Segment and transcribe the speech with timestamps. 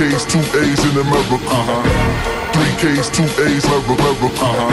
[0.00, 1.34] K's, two A's in America.
[1.44, 2.52] Uh-huh.
[2.54, 4.32] Three K's, two A's, America.
[4.40, 4.72] Uh-huh.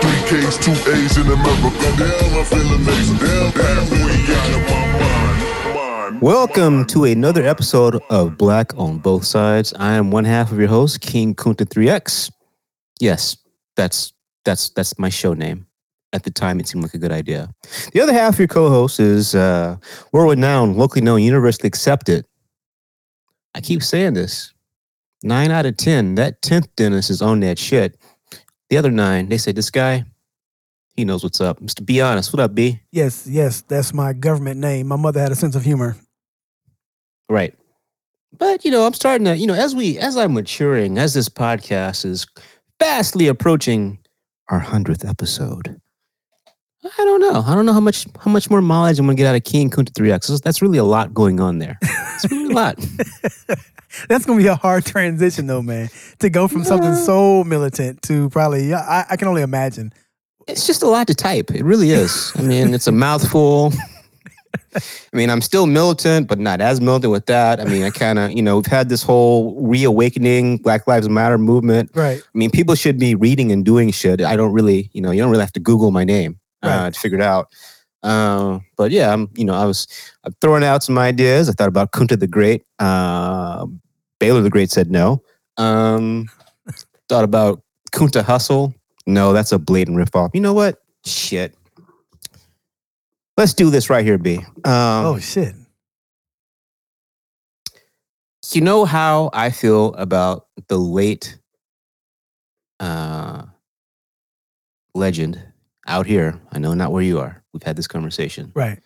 [0.00, 1.90] Three K's, two A's in America.
[1.98, 3.16] Damn, I feel amazing.
[3.18, 3.50] Damn,
[5.74, 5.74] mind.
[5.74, 6.22] mind.
[6.22, 9.74] Welcome to another episode of Black on Both Sides.
[9.80, 12.30] I am one half of your host, King Kunta 3X.
[13.00, 13.36] Yes,
[13.74, 14.12] that's
[14.44, 15.66] that's that's my show name.
[16.12, 17.52] At the time, it seemed like a good idea.
[17.94, 19.78] The other half of your co-host is uh,
[20.12, 22.26] world renowned, locally known, universally accepted.
[23.54, 24.51] I keep saying this.
[25.22, 26.14] Nine out of ten.
[26.16, 27.96] That tenth dentist is on that shit.
[28.70, 30.04] The other nine, they say this guy,
[30.94, 31.60] he knows what's up.
[31.60, 31.84] Mr.
[31.84, 32.80] Be honest, what up, B?
[32.90, 34.88] Yes, yes, that's my government name.
[34.88, 35.96] My mother had a sense of humor.
[37.28, 37.54] Right.
[38.36, 41.28] But you know, I'm starting to, you know, as we as I'm maturing, as this
[41.28, 42.26] podcast is
[42.78, 43.98] fastly approaching
[44.48, 45.80] our hundredth episode.
[46.84, 47.44] I don't know.
[47.46, 49.70] I don't know how much how much more mileage I'm gonna get out of King
[49.70, 50.42] Kunta 3X.
[50.42, 51.78] That's really a lot going on there.
[51.80, 52.76] It's really a lot.
[54.08, 55.90] That's gonna be a hard transition, though, man.
[56.18, 59.92] To go from something so militant to probably, yeah, I, I can only imagine.
[60.48, 61.52] It's just a lot to type.
[61.52, 62.32] It really is.
[62.36, 63.72] I mean, it's a mouthful.
[64.74, 64.80] I
[65.16, 67.60] mean, I'm still militant, but not as militant with that.
[67.60, 71.38] I mean, I kind of, you know, we've had this whole reawakening Black Lives Matter
[71.38, 71.90] movement.
[71.94, 72.20] Right.
[72.20, 74.20] I mean, people should be reading and doing shit.
[74.22, 76.94] I don't really, you know, you don't really have to Google my name uh, Right.
[76.94, 77.48] to figure it out.
[78.02, 79.86] Uh, but yeah, I'm, you know, I was
[80.24, 81.48] I'm throwing out some ideas.
[81.48, 82.64] I thought about Kunta the Great.
[82.78, 83.66] Uh,
[84.18, 85.22] Baylor the Great said no.
[85.56, 86.28] Um,
[87.08, 88.74] thought about Kunta Hustle.
[89.06, 90.30] No, that's a blatant ripoff.
[90.34, 90.82] You know what?
[91.04, 91.54] Shit.
[93.36, 94.38] Let's do this right here, B.
[94.64, 95.54] Um, oh shit.
[98.52, 101.38] you know how I feel about the late
[102.80, 103.44] uh,
[104.94, 105.40] legend
[105.86, 106.40] out here.
[106.52, 107.42] I know not where you are.
[107.52, 108.52] We've had this conversation.
[108.54, 108.78] Right.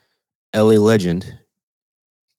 [0.55, 1.25] LA legend.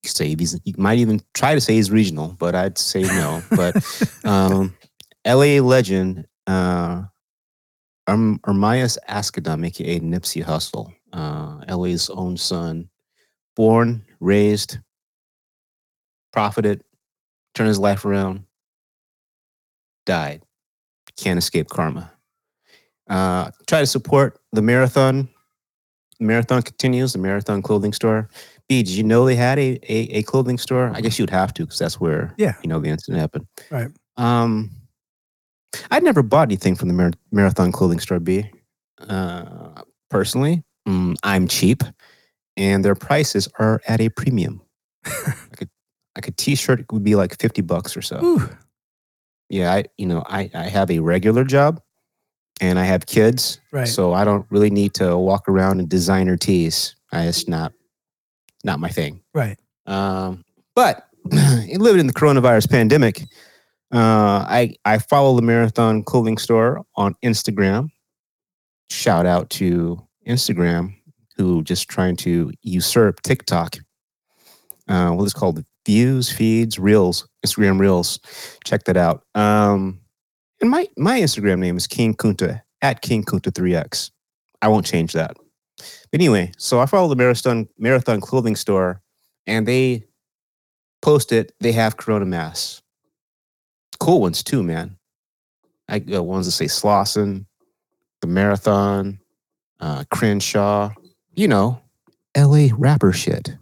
[0.03, 3.41] You say he's, you might even try to say he's regional, but I'd say no.
[3.51, 3.75] but
[4.23, 4.75] um,
[5.25, 7.03] LA legend, uh,
[8.07, 12.89] um, Ermias Asghedom, aka Nipsey Hussle, uh, LA's own son,
[13.55, 14.79] born, raised,
[16.31, 16.83] profited,
[17.53, 18.45] turned his life around,
[20.05, 20.43] died.
[21.17, 22.11] Can't escape karma.
[23.09, 25.29] Uh, try to support the marathon.
[26.19, 27.13] The marathon continues.
[27.13, 28.29] The marathon clothing store.
[28.67, 30.91] B, did you know they had a a, a clothing store?
[30.93, 32.53] I guess you'd have to because that's where Yeah.
[32.63, 33.47] you know the incident happened.
[33.71, 33.89] Right.
[34.17, 34.71] Um,
[35.91, 38.19] I'd never bought anything from the Mar- marathon clothing store.
[38.19, 38.49] B,
[39.07, 41.83] uh, personally, mm, I'm cheap,
[42.57, 44.61] and their prices are at a premium.
[45.51, 45.67] like a
[46.15, 48.49] like a t-shirt would be like fifty bucks or so Ooh.
[49.49, 51.79] yeah i you know i i have a regular job
[52.61, 53.87] and i have kids Right.
[53.87, 56.95] so i don't really need to walk around in designer tees.
[57.11, 57.71] I, it's not
[58.63, 59.21] not my thing.
[59.33, 59.57] Right.
[59.85, 60.43] um
[60.75, 63.21] but living in the coronavirus pandemic
[63.93, 67.89] uh i i follow the marathon clothing store on instagram.
[68.89, 70.95] Shout out to instagram
[71.37, 73.77] who just trying to usurp tiktok.
[74.87, 75.63] Uh what is called?
[75.85, 78.19] Views feeds reels instagram reels.
[78.65, 79.23] Check that out.
[79.35, 80.01] Um
[80.61, 84.11] and my my instagram name is king kunta at king kunta 3x
[84.61, 85.35] i won't change that.
[86.11, 89.01] But anyway so i follow the marathon marathon clothing store
[89.45, 90.03] and they
[91.01, 91.53] post it.
[91.59, 92.81] They have corona masks.
[93.99, 94.97] Cool ones too man.
[95.87, 97.45] I got ones that say slauson
[98.21, 99.19] the marathon
[99.79, 100.89] uh crenshaw
[101.35, 101.79] you know
[102.35, 103.55] la rapper shit.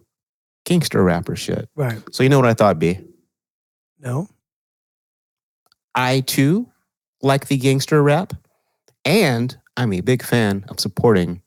[0.66, 1.70] Gangster rapper shit.
[1.76, 2.02] Right.
[2.12, 3.00] so you know what i thought b?
[4.00, 4.28] No.
[5.94, 6.68] I too
[7.22, 8.34] like the gangster rap,
[9.04, 11.42] and I'm a big fan of supporting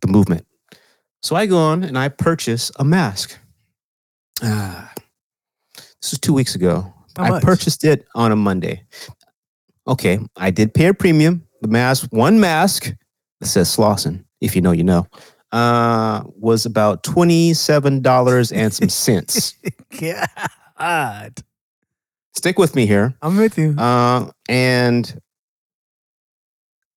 [0.00, 0.46] the movement.
[1.22, 3.38] So I go on and I purchase a mask.
[4.42, 4.92] Ah,
[5.76, 6.92] this was two weeks ago.
[7.16, 7.42] How I much?
[7.42, 8.82] purchased it on a Monday.
[9.88, 11.46] Okay, I did pay a premium.
[11.62, 12.92] The mask, one mask
[13.40, 15.06] that says Slauson, if you know, you know,
[15.52, 19.54] uh, was about $27 and some cents.
[20.78, 21.32] God.
[22.36, 23.14] Stick with me here.
[23.22, 23.74] I'm with you.
[23.78, 25.20] Uh, and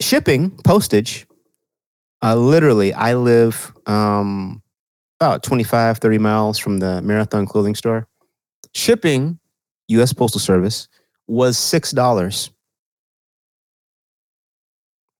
[0.01, 1.25] shipping, postage,
[2.21, 4.61] uh, literally, I live um,
[5.21, 8.05] about 25, 30 miles from the Marathon clothing store.
[8.73, 9.39] Shipping,
[9.87, 10.11] U.S.
[10.11, 10.89] Postal Service,
[11.27, 12.49] was $6.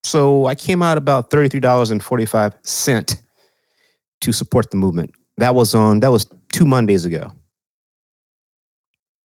[0.04, 3.22] So I came out about $33.45
[4.20, 5.12] to support the movement.
[5.38, 7.32] That was on, that was two Mondays ago.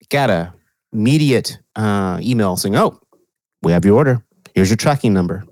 [0.08, 0.54] Got a
[0.94, 2.98] immediate uh, email saying, "Oh,
[3.62, 4.24] we have your order.
[4.54, 5.44] Here's your tracking number."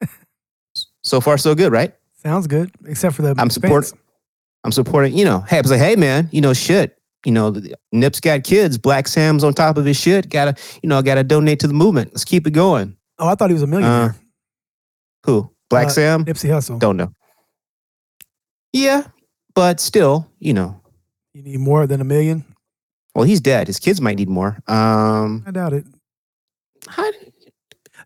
[1.02, 1.94] so far, so good, right?
[2.22, 2.70] Sounds good.
[2.86, 3.54] Except for the I'm expense.
[3.88, 3.92] support-
[4.64, 5.16] I'm supporting.
[5.16, 6.98] You know, hey, I was like, "Hey, man, you know, shit.
[7.26, 7.54] You know,
[7.92, 8.76] Nip's got kids.
[8.76, 10.28] Blacc Sam's on top of his shit.
[10.28, 12.10] Gotta, you know, gotta donate to the movement.
[12.12, 12.96] Let's keep it going.
[13.18, 14.14] Oh, I thought he was a millionaire.
[15.24, 15.50] Who?
[15.70, 16.24] Black Uh, Sam?
[16.26, 16.78] Nipsey Hussle.
[16.78, 17.12] Don't know.
[18.72, 19.04] Yeah,
[19.54, 20.80] but still, you know.
[21.32, 22.44] You need more than a million?
[23.14, 23.66] Well, he's dead.
[23.68, 24.58] His kids might need more.
[24.66, 25.84] Um, I doubt it.
[26.88, 27.12] I-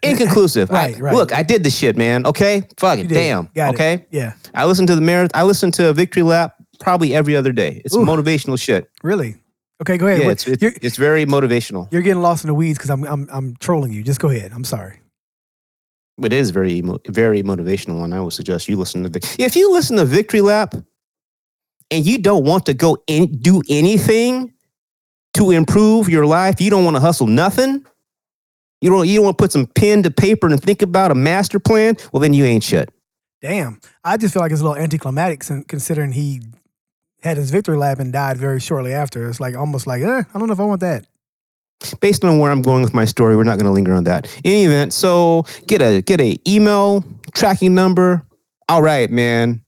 [0.03, 0.71] inconclusive.
[0.71, 1.15] Right, I- right.
[1.15, 2.27] Look, I did the shit, man.
[2.27, 3.09] Okay, fuck it.
[3.09, 3.49] Damn.
[3.55, 3.75] Got it.
[3.75, 4.07] okay.
[4.11, 4.35] Yeah.
[4.55, 5.39] I listen to the marathon.
[5.41, 7.83] I listen to a victory lap probably every other day.
[7.85, 8.01] It's Ooh.
[8.05, 8.89] motivational shit.
[9.03, 9.37] Really?
[9.81, 10.23] Okay, go ahead.
[10.23, 11.91] Yeah, it's it's, it's very motivational.
[11.93, 14.03] you're getting lost in the weeds because I'm, I'm I'm trolling you.
[14.03, 14.51] Just go ahead.
[14.53, 14.99] I'm sorry.
[16.21, 19.09] It is very very motivational, and I would suggest you listen to.
[19.09, 20.75] Vic- If you listen to Victory Lap,
[21.93, 24.53] and you don't want to go in, do anything
[25.39, 27.85] to improve your life, you don't want to hustle nothing.
[28.81, 29.09] You don't.
[29.09, 31.97] You don't want to put some pen to paper and think about a master plan.
[32.13, 32.91] Well, then you ain't shit.
[33.41, 33.81] Damn.
[34.05, 36.43] I just feel like it's a little anticlimactic considering he
[37.23, 39.29] had his victory lap and died very shortly after.
[39.29, 41.07] It's like almost like, eh, I don't know if I want that.
[42.01, 44.27] based on where I'm going with my story, we're not going to linger on that.
[44.45, 48.25] In any event, so get a get a email tracking number.
[48.69, 49.63] All right, man.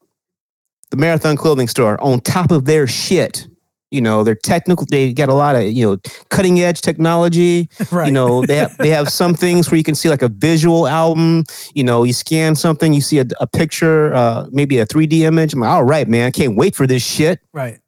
[0.90, 3.46] The Marathon Clothing Store on top of their shit.
[3.90, 4.86] You know, they're technical.
[4.86, 5.98] They got a lot of you know
[6.28, 7.68] cutting edge technology.
[7.90, 8.06] right.
[8.06, 10.86] You know, they have they have some things where you can see like a visual
[10.86, 11.44] album.
[11.74, 15.54] You know, you scan something, you see a, a picture, uh, maybe a 3D image.
[15.54, 17.40] I'm like, all right, man, I can't wait for this shit.
[17.52, 17.78] right.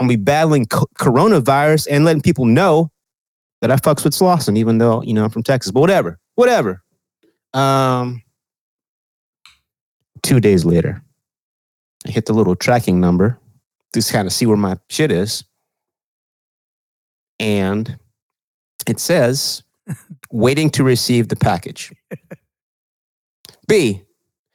[0.00, 2.90] I'm gonna be battling co- coronavirus and letting people know
[3.60, 5.70] that I fucks with Slauson, even though you know I'm from Texas.
[5.70, 6.82] But whatever, whatever.
[7.54, 8.22] Um,
[10.22, 11.02] two days later,
[12.06, 13.38] I hit the little tracking number,
[13.94, 15.44] just kind of see where my shit is,
[17.38, 17.98] and
[18.86, 19.62] it says
[20.30, 21.92] waiting to receive the package.
[23.68, 24.02] B,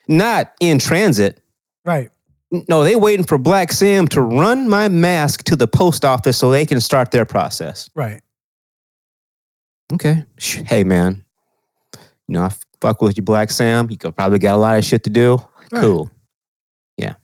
[0.08, 1.42] not in transit.
[1.86, 2.12] Right.
[2.52, 6.50] No, they waiting for Blacc Sam to run my mask to the post office so
[6.50, 7.90] they can start their process.
[7.94, 8.22] Right.
[9.92, 10.24] Okay.
[10.40, 11.26] Hey, man.
[12.28, 12.52] You know, I
[12.82, 13.90] fuck with you, Blacc Sam.
[13.90, 15.40] You could probably got a lot of shit to do.
[15.72, 15.82] Right.
[15.82, 16.10] Cool.
[16.98, 17.16] Yeah.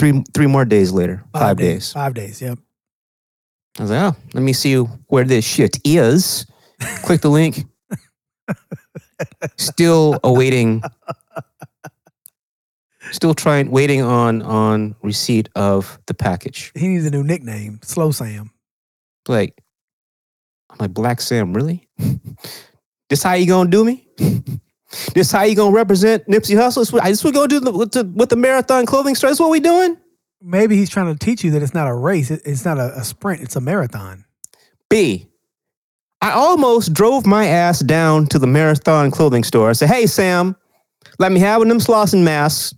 [0.00, 1.22] Three three more days later.
[1.34, 1.92] Five, days.
[1.92, 2.40] Five days.
[2.40, 2.58] Yep.
[3.78, 6.46] I was like, oh, let me see where this shit is.
[7.02, 7.66] Click the link.
[9.56, 10.82] Still awaiting.
[13.12, 16.72] Still trying, waiting on on receipt of the package.
[16.74, 18.52] He needs a new nickname, Slow Sam.
[19.28, 19.62] Like,
[20.70, 21.88] I'm like Blacc Sam, really?
[23.10, 24.08] this how you gonna do me?
[25.14, 26.76] this how you gonna represent Nipsey Hussle?
[26.80, 26.92] This
[27.24, 29.30] what we gonna do the- with the, with the marathon clothing store?
[29.30, 29.96] This what we doing?
[30.42, 32.30] Maybe he's trying to teach you that it's not a race.
[32.30, 33.42] It- It's not a, a sprint.
[33.42, 34.24] It's a marathon.
[34.88, 35.26] B.
[36.22, 39.70] I almost drove my ass down to the marathon clothing store.
[39.70, 40.54] I said, "Hey Sam,
[41.18, 42.74] let me have one of them Slauson masks.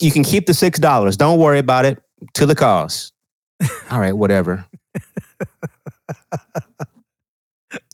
[0.00, 1.16] You can keep the six dollars.
[1.16, 2.02] Don't worry about it.
[2.34, 3.12] To the cause."
[3.90, 4.64] All right, whatever.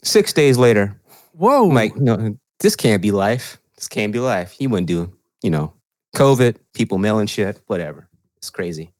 [0.02, 0.98] Six days later,
[1.32, 1.68] Whoa.
[1.68, 3.58] I'm like, no, this can't be life.
[3.76, 4.52] This can't be life.
[4.52, 5.12] He wouldn't do,
[5.42, 5.72] you know,
[6.14, 8.06] COVID, people mailing shit, whatever.
[8.36, 8.92] It's crazy.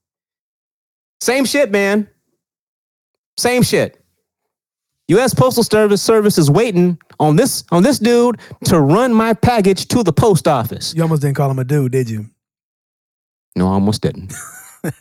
[1.21, 2.09] Same shit, man.
[3.37, 4.03] Same shit.
[5.09, 5.35] U.S.
[5.35, 10.05] Postal Service service is waiting on this on this dude to run my package to
[10.05, 10.95] the post office.
[10.95, 12.27] you almost didn't call him a dude, did you?
[13.57, 14.33] No, I almost didn't.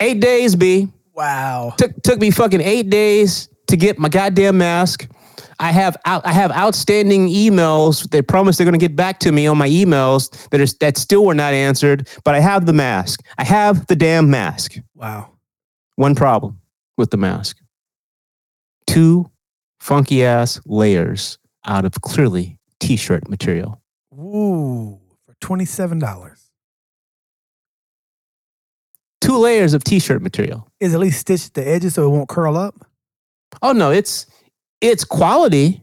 [0.00, 0.88] eight days, B.
[1.16, 1.74] Wow.
[1.78, 5.08] took took me fucking eight days to get my goddamn mask.
[5.58, 8.08] I have out, I have outstanding emails.
[8.10, 10.98] They promised they're going to get back to me on my emails that is that
[10.98, 12.08] still were not answered.
[12.24, 13.24] But I have the mask.
[13.38, 14.76] I have the damn mask.
[14.94, 15.32] Wow.
[15.94, 16.60] One problem
[16.98, 17.56] with the mask:
[18.86, 19.30] two
[19.80, 23.80] funky ass layers out of clearly t-shirt material.
[24.12, 25.00] Ooh.
[25.26, 26.35] For $27.
[29.20, 30.70] Two layers of t-shirt material.
[30.80, 32.74] Is at least stitched the edges so it won't curl up?
[33.62, 34.26] Oh no, it's
[34.80, 35.82] it's quality.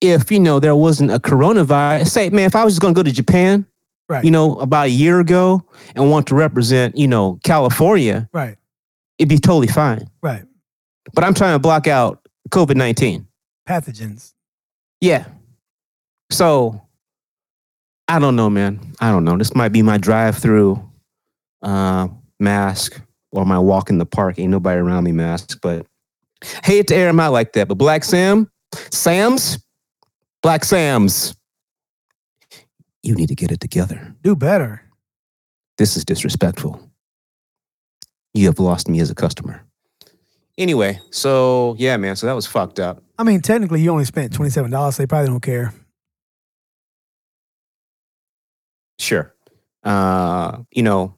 [0.00, 3.02] If you know there wasn't a coronavirus, say man, if I was just gonna go
[3.02, 3.66] to Japan,
[4.08, 4.24] Right.
[4.24, 8.56] you know, about a year ago and want to represent, you know, California, Right.
[9.18, 10.10] it'd be totally fine.
[10.22, 10.44] Right.
[11.14, 13.26] But I'm trying to block out COVID nineteen.
[13.68, 14.32] Pathogens.
[15.00, 15.26] Yeah.
[16.30, 16.82] So
[18.08, 18.80] I don't know, man.
[19.00, 19.38] I don't know.
[19.38, 20.82] This might be my drive-through
[21.62, 22.08] uh,
[22.42, 25.60] mask or my walk in the park, ain't nobody around me mask.
[25.62, 25.86] But
[26.64, 27.68] hate to air him out like that.
[27.68, 28.50] But Blacc Sam,
[28.90, 29.64] Sam's,
[30.44, 31.34] Blacc Sam's,
[33.02, 34.14] you need to get it together.
[34.22, 34.82] Do better.
[35.78, 36.90] This is disrespectful.
[38.34, 39.64] You have lost me as a customer.
[40.58, 42.16] Anyway, so yeah, man.
[42.16, 43.02] So that was fucked up.
[43.18, 44.96] I mean, technically, you only spent twenty seven dollars.
[44.96, 45.72] So they probably don't care.
[48.98, 49.34] Sure.
[49.82, 51.16] Uh, you know,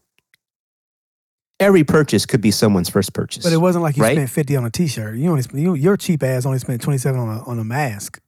[1.61, 3.44] every purchase could be someone's first purchase.
[3.44, 4.16] But it wasn't like you Right?
[4.16, 5.16] spent fifty on a T-shirt.
[5.16, 8.20] You only you, your cheap ass only spent twenty seven on a on a mask.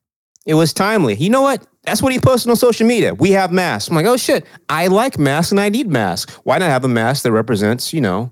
[0.45, 1.15] It was timely.
[1.17, 1.67] You know what?
[1.85, 3.15] That's what he posted on social media.
[3.15, 3.89] We have masks.
[3.89, 6.33] I'm like, oh shit, I like masks and I need masks.
[6.45, 8.31] Why not have a mask that represents, you know,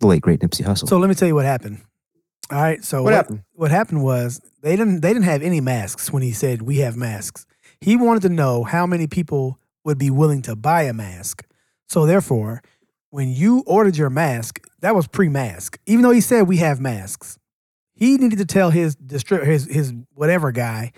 [0.00, 0.88] the late great Nipsey Hussle?
[0.88, 1.82] So let me tell you what happened.
[2.50, 2.82] All right.
[2.84, 3.42] So what happened?
[3.52, 6.96] what happened was they didn't they didn't have any masks when he said we have
[6.96, 7.46] masks.
[7.80, 11.44] He wanted to know how many people would be willing to buy a mask.
[11.88, 12.62] So therefore,
[13.14, 15.78] when you ordered your mask, that was pre-mask.
[15.86, 17.38] Even though he said we have masks,
[17.92, 20.90] he needed to tell his distri- his his whatever guy,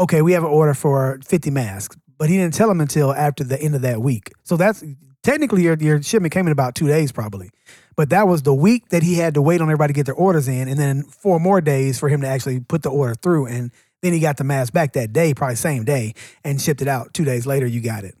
[0.00, 1.94] okay, we have an order for 50 masks.
[2.16, 4.32] But he didn't tell him until after the end of that week.
[4.44, 4.82] So that's
[5.22, 7.50] technically your your shipment came in about two days probably.
[7.96, 10.14] But that was the week that he had to wait on everybody to get their
[10.14, 13.44] orders in, and then four more days for him to actually put the order through.
[13.44, 16.88] And then he got the mask back that day, probably same day, and shipped it
[16.88, 17.12] out.
[17.12, 18.14] Two days later, you got it.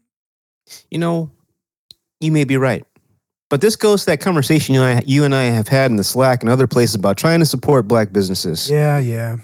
[0.90, 1.30] you know,
[2.20, 2.84] you may be right.
[3.50, 5.96] But this goes to that conversation you, and I, you and I have had in
[5.96, 8.70] the Slack and other places about trying to support black businesses.
[8.70, 9.36] Yeah, yeah.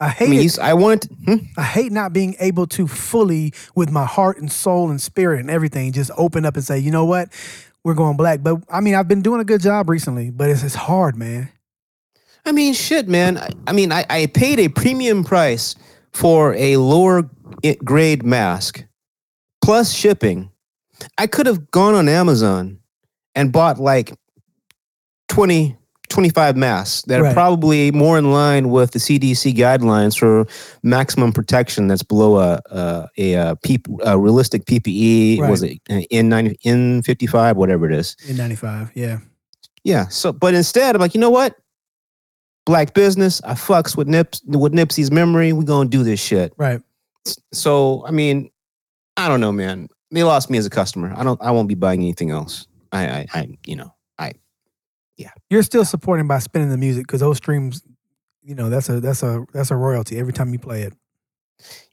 [0.00, 0.42] I hate I mean, it.
[0.42, 1.36] you, s- I hmm?
[1.56, 5.50] I hate not being able to fully, with my heart and soul and spirit and
[5.50, 7.30] everything, just open up and say, you know what,
[7.82, 8.40] we're going black.
[8.42, 11.48] But I mean, I've been doing a good job recently, but it's, it's hard, man.
[12.46, 13.38] I mean, shit, man.
[13.38, 15.74] I, I mean, I, I paid a premium price
[16.12, 17.28] for a lower
[17.84, 18.84] grade mask
[19.62, 20.50] plus shipping.
[21.18, 22.77] I could have gone on Amazon
[23.38, 24.12] and bought like
[25.28, 25.76] 20,
[26.08, 27.30] 25 masks that Right.
[27.30, 30.46] are probably more in line with the CDC guidelines for
[30.82, 35.48] maximum protection that's below a, a, a, uh P, a realistic PPE.
[35.48, 38.16] Was it N90, N55, whatever it is?
[38.26, 39.18] In '95, yeah.
[39.84, 40.08] Yeah.
[40.08, 41.54] So, but instead, I'm like, you know what?
[42.66, 43.40] Black business.
[43.44, 45.52] I fucks with Nips with Nipsey's memory.
[45.52, 46.52] We gonna do this shit.
[46.58, 46.80] Right.
[47.52, 48.50] So, I mean,
[49.16, 49.88] I don't know, man.
[50.10, 51.12] They lost me as a customer.
[51.16, 51.40] I don't.
[51.42, 52.66] I won't be buying anything else.
[52.92, 54.32] I, I, I you know, I,
[55.16, 55.30] yeah.
[55.50, 57.82] You're still supporting by spinning the music because those streams,
[58.42, 60.94] you know, that's a that's a that's a royalty every time you play it.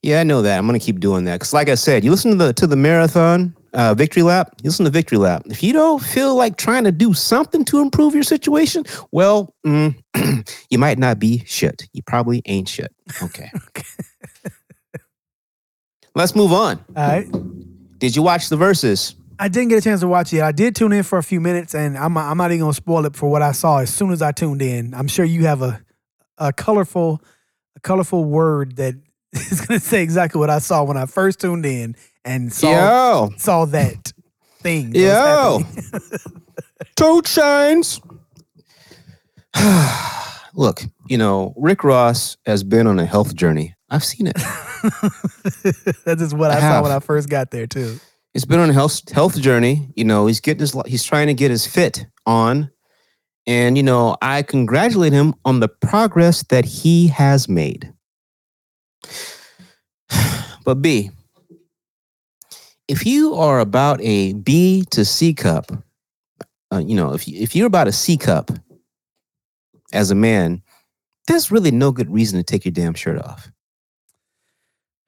[0.02, 0.58] yeah, I know that.
[0.58, 2.76] I'm gonna keep doing that because, like I said, you listen to the to the
[2.76, 4.54] marathon uh, victory lap.
[4.64, 5.44] You listen to victory lap.
[5.48, 9.96] If you don't feel like trying to do something to improve your situation, well, mm,
[10.70, 11.88] you might not be shit.
[11.94, 12.94] You probably ain't shit.
[13.22, 13.52] Okay.
[16.16, 16.80] Let's move on.
[16.96, 17.28] All right.
[18.00, 19.16] Did you watch the verses?
[19.40, 20.42] I didn't get a chance to watch it.
[20.42, 23.06] I did tune in for a few minutes, and I'm I'm not even gonna spoil
[23.06, 23.80] it for what I saw.
[23.80, 25.82] As soon as I tuned in, I'm sure you have a
[26.38, 27.22] a colorful
[27.76, 28.96] a colorful word that
[29.34, 33.30] is gonna say exactly what I saw when I first tuned in and saw Yo,
[33.38, 34.14] saw that
[34.62, 34.92] thing.
[34.92, 35.60] that Yo.
[36.96, 38.02] toad shines.
[40.54, 43.76] Look, you know, Rick Ross has been on a health journey.
[43.90, 44.36] I've seen it.
[46.06, 46.92] That is what I I, saw when.
[46.92, 48.00] I first got there too.
[48.36, 49.94] He's been on a health health journey.
[49.96, 52.70] You know, he's getting his he's trying to get his fit on,
[53.48, 57.94] and you know, I congratulate him on the progress that he has made.
[60.66, 61.12] But B,
[62.90, 65.72] if you are about a B to C cup,
[66.74, 68.52] uh, you know, if if you're about a C cup
[69.94, 70.62] as a man,
[71.28, 73.50] there's really no good reason to take your damn shirt off.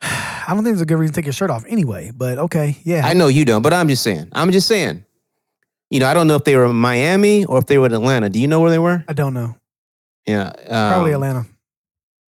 [0.47, 2.11] I don't think it's a good reason to take your shirt off anyway.
[2.15, 3.05] But okay, yeah.
[3.05, 4.29] I know you don't, but I'm just saying.
[4.31, 5.03] I'm just saying.
[5.89, 7.93] You know, I don't know if they were in Miami or if they were in
[7.93, 8.29] Atlanta.
[8.29, 9.03] Do you know where they were?
[9.07, 9.55] I don't know.
[10.25, 11.45] Yeah, Probably um, Atlanta.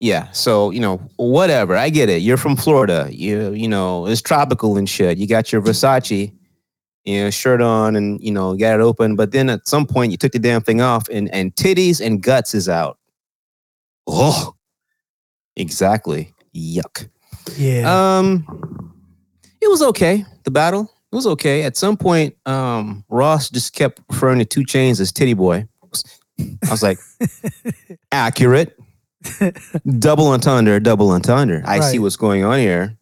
[0.01, 1.75] Yeah, so you know, whatever.
[1.75, 2.21] I get it.
[2.21, 3.07] You're from Florida.
[3.09, 5.17] You you know, it's tropical and shit.
[5.17, 6.33] You got your Versace,
[7.03, 9.15] you know, shirt on, and you know, got it open.
[9.15, 12.21] But then at some point, you took the damn thing off, and and titties and
[12.21, 12.97] guts is out.
[14.07, 14.55] Oh,
[15.57, 16.33] exactly.
[16.55, 17.09] Yuck.
[17.57, 18.17] Yeah.
[18.19, 18.93] Um,
[19.61, 20.25] it was okay.
[20.43, 21.63] The battle it was okay.
[21.63, 25.67] At some point, um, Ross just kept referring to 2 Chainz as Titty Boy.
[26.39, 26.99] I was like,
[28.11, 28.77] accurate.
[29.99, 31.63] double entendre, double entendre.
[31.65, 32.95] I see what's going on here.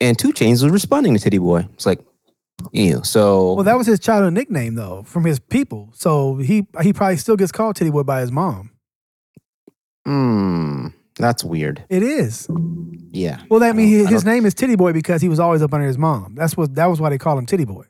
[0.00, 1.68] And 2 Chainz was responding to Titty Boy.
[1.74, 2.00] It's like,
[2.72, 3.04] ew.
[3.04, 5.90] So well, that was his childhood nickname though, from his people.
[5.94, 8.70] So he he probably still gets called Titty Boy by his mom.
[10.06, 10.88] hmm,
[11.20, 11.84] that's weird.
[11.88, 12.48] It is.
[13.12, 13.40] Yeah.
[13.48, 15.86] Well, that I means his name is Titty Boy because he was always up under
[15.86, 16.34] his mom.
[16.34, 17.84] That's what that was why they called him Titty Boy.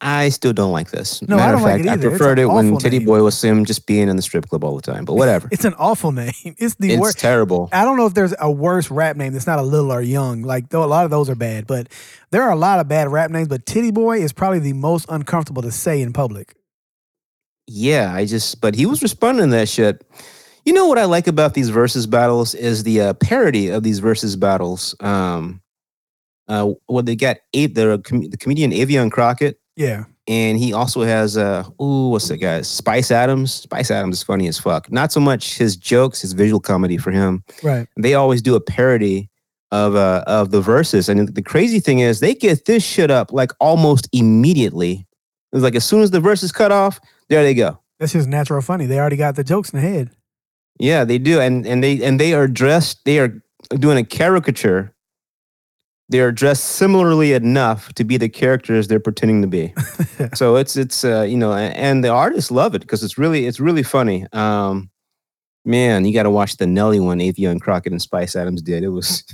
[0.00, 1.22] I still don't like this.
[1.22, 2.08] No, I Matter don't of like fact, it I either.
[2.08, 3.06] It's preferred it when awful Titty name.
[3.06, 5.04] Boy was him just being in the strip club all the time.
[5.04, 5.48] But whatever.
[5.50, 6.32] It's an awful name.
[6.44, 6.92] It's the worst.
[6.92, 7.18] it's worst.
[7.20, 7.68] terrible.
[7.72, 10.42] I don't know if there's a worse rap name that's not a little or young.
[10.42, 11.88] Like though a lot of those are bad, but
[12.32, 13.48] there are a lot of bad rap names.
[13.48, 16.54] But Titty Boy is probably the most uncomfortable to say in public.
[17.66, 20.06] Yeah, I just, but he was responding to that shit.
[20.64, 23.98] You know what I like about these versus battles is the uh, parody of these
[23.98, 24.94] versus battles.
[25.00, 25.60] Um,
[26.48, 30.04] Uh, well, they got Abe, the, com- the comedian Affion Crockett, Yeah.
[30.28, 32.60] and he also has uh, ooh, what's that guy?
[32.62, 33.52] Spice Adams.
[33.52, 34.92] Spice Adams is funny as fuck.
[34.92, 37.42] Not so much his jokes, his visual comedy for him.
[37.62, 37.86] Right.
[37.98, 39.30] They always do a parody
[39.72, 43.32] of uh of the verses, and the crazy thing is they get this shit up
[43.32, 45.06] like almost immediately.
[45.52, 47.80] It's like as soon as the verses cut off, there they go.
[47.98, 48.84] That's just natural funny.
[48.86, 50.10] They already got the jokes in the head.
[50.78, 53.04] Yeah, they do, and and they and they are dressed.
[53.04, 53.40] They are
[53.78, 54.94] doing a caricature.
[56.10, 59.72] They are dressed similarly enough to be the characters they're pretending to be.
[60.34, 63.60] so it's it's uh, you know, and the artists love it because it's really it's
[63.60, 64.26] really funny.
[64.32, 64.90] Um,
[65.64, 68.82] man, you got to watch the Nelly one, Affion Crockett and Spice Adams did.
[68.82, 69.24] It was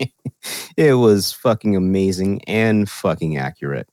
[0.76, 3.88] it was fucking amazing and fucking accurate.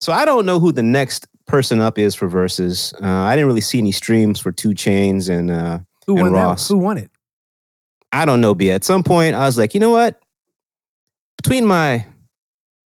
[0.00, 2.92] So I don't know who the next person up is for verses.
[3.02, 5.50] Uh, I didn't really see any streams for 2 Chainz and.
[5.50, 6.66] uh Who And won Ross.
[6.68, 6.74] that?
[6.74, 7.10] Who won it?
[8.12, 8.70] I don't know, B.
[8.70, 10.20] At some point, I was like, you know what?
[11.36, 12.06] Between my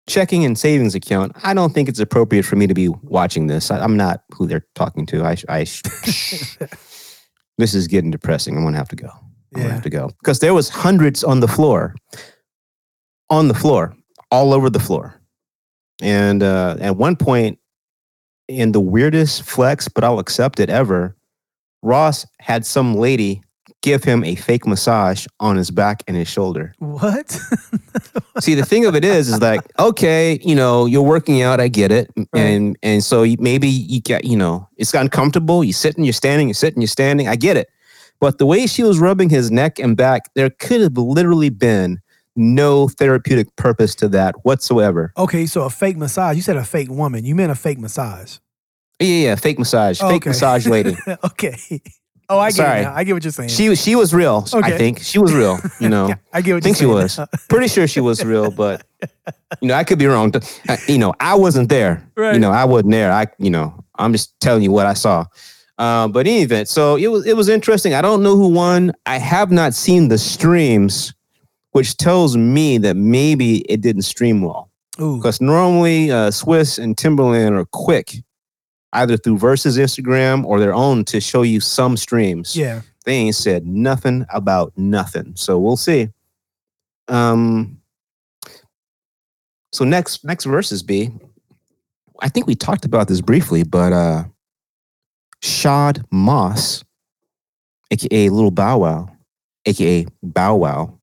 [0.09, 3.71] checking and savings account, I don't think it's appropriate for me to be watching this.
[3.71, 5.23] I, I'm not who they're talking to.
[5.25, 5.61] I, I
[7.59, 8.57] this is getting depressing.
[8.57, 9.09] I'm gonna have to go.
[9.55, 11.95] I'm gonna have to go because there was hundreds on the floor,
[13.29, 13.95] on the floor,
[14.33, 15.14] all over the floor,
[16.02, 17.59] and uh, at one point,
[18.50, 21.16] in the weirdest flex, but I'll accept it ever,
[21.83, 23.42] Ross had some lady
[23.83, 26.75] give him a fake massage on his back and his shoulder.
[26.78, 27.30] What?
[28.40, 31.69] See, the thing of it is, is like, okay, you know, you're working out, I
[31.69, 35.64] get it, and and so you, maybe you get, you know, it's uncomfortable.
[35.64, 37.28] You're sitting, you're standing, you're sitting, you're standing.
[37.28, 37.69] I get it,
[38.21, 42.00] but the way she was rubbing his neck and back, there could have literally been
[42.37, 45.13] no therapeutic purpose to that whatsoever.
[45.17, 46.37] okay, so a fake massage.
[46.37, 47.25] You said a fake woman.
[47.25, 48.39] You meant a fake massage.
[48.99, 50.31] Yeah, yeah, fake massage, fake Okay.
[50.31, 50.97] massage lady.
[51.25, 51.57] okay.
[52.29, 52.81] Oh, I get Sorry.
[52.81, 52.95] it now.
[52.95, 53.49] I get what you're saying.
[53.49, 54.47] She was, she was real.
[54.53, 55.59] I think she was real.
[55.81, 56.07] You know.
[56.09, 57.19] Yeah, I get what I think she was.
[57.49, 58.87] Pretty sure she was real, but
[59.61, 60.33] you know, I could be wrong.
[60.69, 62.09] Uh, You know, I wasn't there.
[62.15, 62.35] Right.
[62.35, 63.11] You know, I wasn't there.
[63.11, 65.25] I, you know, I'm just telling you what I saw.
[65.76, 67.95] Uh, but in any event, so it was it was interesting.
[67.95, 68.93] I don't know who won.
[69.07, 71.13] I have not seen the streams,
[71.73, 74.71] which tells me that maybe it didn't stream well.
[74.97, 78.17] Because normally uh, Swizz and Timbaland are quick,
[78.93, 82.83] either through Versus Instagram or their own to show you some streams Yeah.
[83.06, 85.33] they ain't said nothing about nothing.
[85.37, 86.09] So we'll see.
[87.09, 87.78] Um
[89.73, 91.11] so next next verses B.
[92.21, 94.25] I think we talked about this briefly, but uh
[95.43, 96.85] Shad Moss,
[97.91, 99.09] aka Little Bow Wow,
[99.65, 100.99] aka Bow Wow,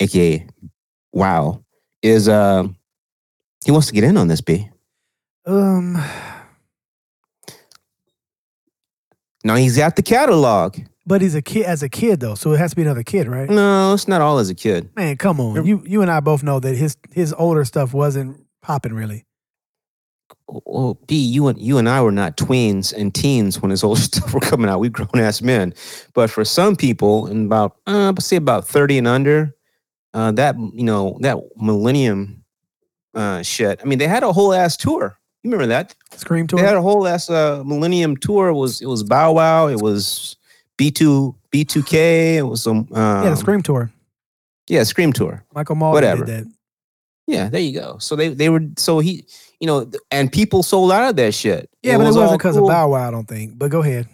[0.00, 0.46] aka
[1.12, 1.62] Wow,
[2.02, 2.66] is uh
[3.64, 4.68] he wants to get in on this B.
[5.46, 6.02] Um.
[9.42, 10.78] Now he's at the catalog.
[11.06, 13.28] But he's a kid as a kid though, so it has to be another kid,
[13.28, 13.48] right?
[13.48, 14.88] No, it's not all as a kid.
[14.96, 15.64] Man, come on.
[15.66, 19.26] You you and I both know that his his older stuff wasn't popping really.
[20.48, 23.98] well, B, you and you and I were not tweens and teens when his old
[24.08, 24.80] stuff were coming out.
[24.80, 25.74] We grown ass men,
[26.14, 29.54] but for some people, in about uh, let's say about thirty and under,
[30.14, 32.44] uh, that you know that Millennium
[33.14, 33.80] uh, shit.
[33.82, 35.18] I mean, they had a whole ass tour.
[35.42, 35.94] You remember that?
[36.16, 36.58] Scream tour?
[36.58, 38.48] They had a whole ass uh, Millennium tour.
[38.48, 39.68] It was it was Bow Wow.
[39.68, 40.36] It was
[40.78, 42.38] B two B two K.
[42.38, 43.90] It was some um, yeah, the Scream tour.
[44.68, 45.44] yeah Scream tour.
[45.54, 46.24] Michael Malden whatever.
[46.24, 46.52] did that.
[47.26, 47.98] Yeah, there you go.
[47.98, 49.26] So they they were so he
[49.60, 51.68] you know and people sold out of that shit.
[51.82, 52.68] Yeah, but it was all wasn't because cool.
[52.68, 53.58] of Bow Wow, I don't think.
[53.58, 54.08] But go ahead.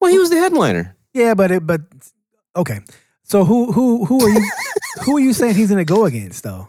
[0.00, 0.96] Well, he was the headliner.
[1.14, 1.80] Yeah, but it but
[2.56, 2.80] okay.
[3.24, 4.50] So who who who are you
[5.04, 6.68] who are you saying he's gonna go against though?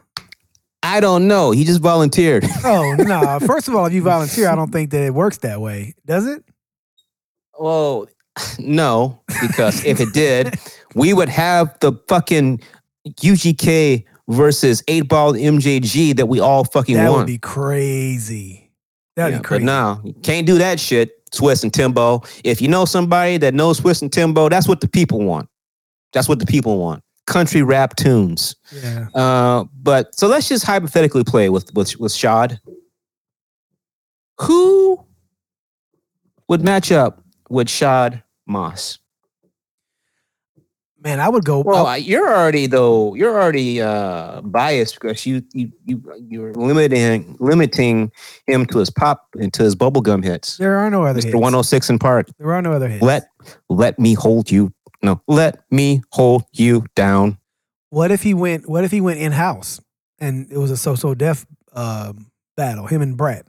[0.81, 1.51] I don't know.
[1.51, 2.45] He just volunteered.
[2.63, 3.39] Oh no!
[3.45, 5.93] First of all, if you volunteer, I don't think that it works that way.
[6.05, 6.43] Does it?
[7.59, 8.07] well,
[8.59, 10.55] no, because if it did,
[10.95, 12.59] we would have the fucking
[13.07, 17.05] UGK versus eight ball MJG that we all fucking want.
[17.07, 18.71] That would be crazy.
[19.15, 19.63] That'd Yeah, be crazy.
[19.63, 22.23] But no, you can't do that shit, Swizz and Timbo.
[22.43, 25.47] If you know somebody that knows Swizz and Timbo, that's what the people want.
[26.15, 27.04] That's what the people want.
[27.28, 28.56] Country rap tunes.
[28.71, 29.08] Yeah.
[29.13, 32.60] Uh, but so let's just hypothetically play with with with Shad.
[34.41, 35.06] Who
[36.47, 38.97] would match up with Shad Moss?
[41.01, 41.60] Man, I would go.
[41.60, 46.54] Well, oh, I- you're already though you're already uh, biased because you you you you're
[46.54, 48.12] limiting limiting
[48.47, 50.58] him to his pop and to his bubblegum hits.
[50.58, 51.25] there are no other Mr.
[51.25, 51.36] hits.
[51.36, 52.28] 106 in Park.
[52.39, 53.04] There are no other hits.
[53.04, 53.28] Let
[53.69, 54.73] let me hold you.
[55.05, 57.37] No, let me hold you down.
[57.91, 58.67] What if he went?
[58.67, 59.79] What if he went in house
[60.17, 62.87] and it was a So So Def um, battle?
[62.87, 63.45] Him and Brat.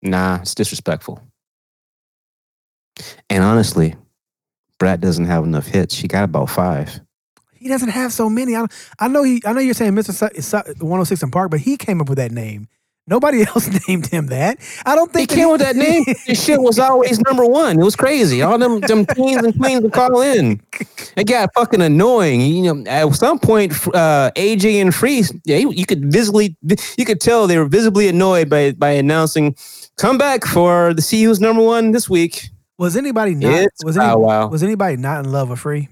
[0.00, 1.20] Nah, it's disrespectful.
[3.28, 3.96] And honestly,
[4.78, 5.94] Brat doesn't have enough hits.
[5.94, 7.00] She got about five.
[7.52, 8.56] He He doesn't have so many.
[8.56, 8.64] I,
[8.98, 9.42] I know he.
[9.44, 10.14] I know you're saying Mr.
[10.14, 12.66] Su- Su- 106 in Park, but he came up with that name.
[13.06, 14.58] Nobody else named him that.
[14.86, 16.04] I don't think He came with that name.
[16.26, 17.78] This shit was always number one.
[17.78, 18.40] It was crazy.
[18.42, 20.60] All them them teens and queens would call in.
[21.16, 22.40] It got fucking annoying.
[22.40, 26.56] You know, at some point, uh, AJ and Freeze, yeah, you, you could visibly,
[26.96, 29.54] you could tell they were visibly annoyed by by announcing,
[29.98, 33.52] "Come back for the CU's number one this week." was anybody not.
[33.54, 34.48] It's was, any, Wow.
[34.48, 35.88] was anybody not in love with Free?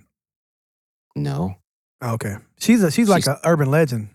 [1.14, 1.54] No,
[2.02, 4.08] Okay, she's a she's like an urban legend.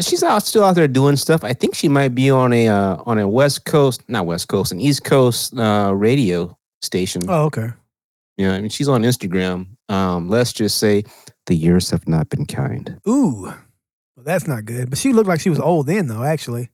[0.00, 1.44] She's out still out there doing stuff.
[1.44, 4.72] I think she might be on a uh, on a West Coast, not West Coast,
[4.72, 7.22] an East Coast uh, radio station.
[7.28, 7.68] Oh, okay.
[8.36, 9.66] Yeah, I mean she's on Instagram.
[9.88, 11.04] Um, let's just say
[11.46, 12.98] the years have not been kind.
[13.06, 14.90] Ooh, well, that's not good.
[14.90, 16.24] But she looked like she was old then, though.
[16.24, 16.70] Actually,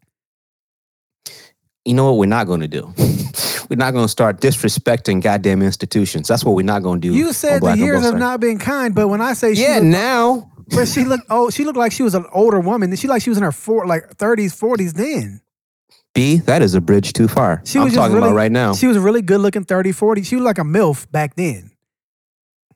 [1.84, 2.92] You know what we're not going to do?
[3.68, 6.28] we're not going to start disrespecting goddamn institutions.
[6.28, 7.14] That's what we're not going to do.
[7.14, 9.86] you said the years have not been kind, but when I say she Yeah, looked,
[9.86, 12.94] now but she looked oh she looked like she was an older woman.
[12.96, 15.40] She like she was in her four like thirties, forties then.
[16.14, 17.62] B, that is a bridge too far.
[17.64, 18.74] She I'm was talking really- about right now.
[18.74, 20.22] She was a really good looking 30, 40.
[20.24, 21.70] She was like a MILF back then.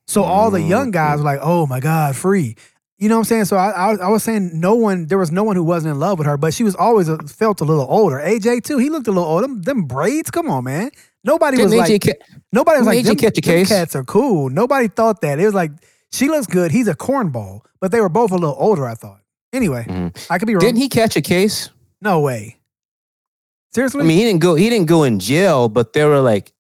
[0.07, 2.54] So all the young mm, guys were like, oh my God, free.
[2.96, 3.44] You know what I'm saying?
[3.46, 5.94] So I, I, was- I was saying no one, there was no one who wasn't
[5.94, 8.18] in love with her, but she was always a, felt a little older.
[8.18, 9.46] AJ too, he looked a little older.
[9.48, 10.90] Them, them braids, come on, man.
[11.24, 13.68] Nobody Didn't was AJ like, ca- nobody was like, AJ them, catch a case?
[13.68, 14.48] cats are cool.
[14.48, 15.40] Nobody thought that.
[15.40, 15.72] It was like,
[16.14, 16.70] she looks good.
[16.70, 19.20] He's a cornball, but they were both a little older, I thought.
[19.53, 20.27] Anyway, Mhm.
[20.31, 20.61] I could be wrong.
[20.61, 21.70] didn't he catch a case?
[22.00, 22.57] no way.
[23.74, 24.00] Seriously?
[24.03, 24.55] I mean, he didn't go.
[24.55, 26.53] He didn't go in jail, but there were like,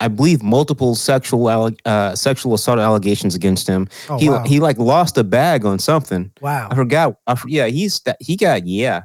[0.00, 3.88] I believe, multiple sexual uh, sexual assault allegations against him.
[4.10, 4.44] oh, he wow.
[4.44, 6.30] he like lost a bag on something.
[6.42, 6.68] wow.
[6.70, 7.16] I forgot.
[7.26, 9.02] I, yeah, he's he got yeah,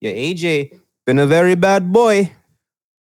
[0.00, 0.10] yeah.
[0.12, 0.72] AJ
[1.06, 2.32] been a very bad boy.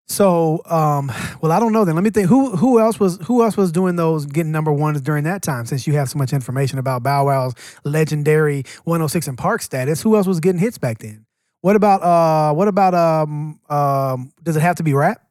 [0.07, 1.11] So, um,
[1.41, 1.85] well, I don't know.
[1.85, 2.27] Then let me think.
[2.27, 5.65] Who who else was who else was doing those getting number ones during that time?
[5.65, 10.15] Since you have so much information about Bow Wow's legendary 106 and Park status, who
[10.15, 11.25] else was getting hits back then?
[11.61, 12.53] What about uh?
[12.53, 14.33] What about um um?
[14.43, 15.21] Does it have to be rap?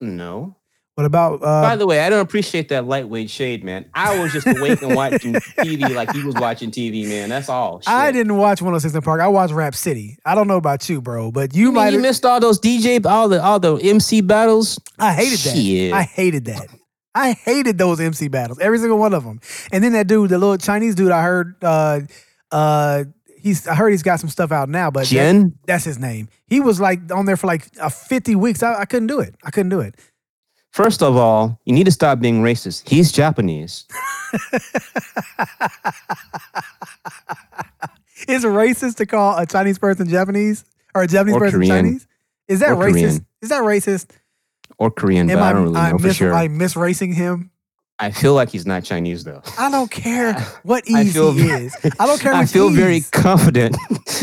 [0.00, 0.56] No.
[0.98, 1.76] What about By uh?
[1.76, 3.84] the way, I don't appreciate that lightweight shade, man.
[3.94, 7.28] I was just awake and watching TV like he was watching TV, man.
[7.28, 7.80] That's all.
[7.86, 9.20] I didn't watch 106 and Park.
[9.20, 10.18] I watched Rap City.
[10.24, 11.92] I don't know about you, bro, but you, You, might.
[11.92, 14.80] you missed all those DJ, all the all the MC battles.
[14.98, 15.56] I hated that.
[15.56, 15.92] Shit.
[15.92, 16.66] I hated that.
[17.14, 19.38] I hated those MC battles, every single one of them.
[19.70, 22.00] And then that dude, the little Chinese dude, I heard, uh,
[22.50, 23.04] uh,
[23.40, 26.28] he's, I heard he's got some stuff out now, but that- Jin, that's his name.
[26.48, 28.64] He was like on there for like uh, 50 weeks.
[28.64, 29.36] I, I couldn't do it.
[29.44, 29.94] I couldn't do it.
[30.72, 32.88] First of all, you need to stop being racist.
[32.88, 33.86] He's Japanese.
[38.28, 41.84] Is it racist to call a Chinese person Japanese or a Japanese Or person Korean.
[41.84, 42.06] Chinese?
[42.48, 42.90] Is that Or racist?
[42.92, 43.26] Korean.
[43.42, 44.10] Is that racist?
[44.78, 46.34] Or Korean, Am I I, don't really I know for mis- sure.
[46.34, 47.50] I misracing him?
[48.00, 49.42] I feel like he's not Chinese though.
[49.58, 51.76] I don't care what I easy feel- is.
[51.98, 53.76] I don't care I feel very confident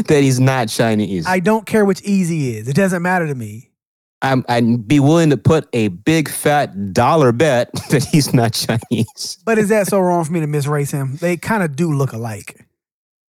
[0.07, 1.25] that he's not Chinese.
[1.25, 2.67] I don't care which easy is.
[2.67, 3.71] It doesn't matter to me.
[4.25, 9.37] I'm, I'd be willing to put a big fat dollar bet that he's not Chinese.
[9.45, 11.17] But is that so wrong for me to misrace him?
[11.17, 12.65] They kind of do look alike.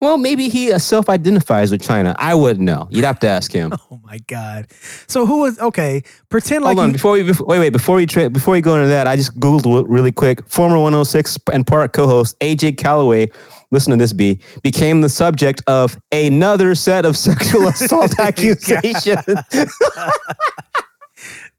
[0.01, 2.15] Well, maybe he uh, self-identifies with China.
[2.19, 2.89] I wouldn't know.
[2.91, 3.73] You'd have to ask him.
[3.91, 4.67] Oh my god.
[5.07, 6.03] So who was okay?
[6.29, 8.61] Pretend like Hold on, you, before we before, wait wait before we tra- before we
[8.61, 10.47] go into that, I just googled really quick.
[10.49, 13.31] Former 106 and Park co-host AJ Calloway,
[13.75, 19.19] listen to this B, became the subject of another set of sexual assault accusations.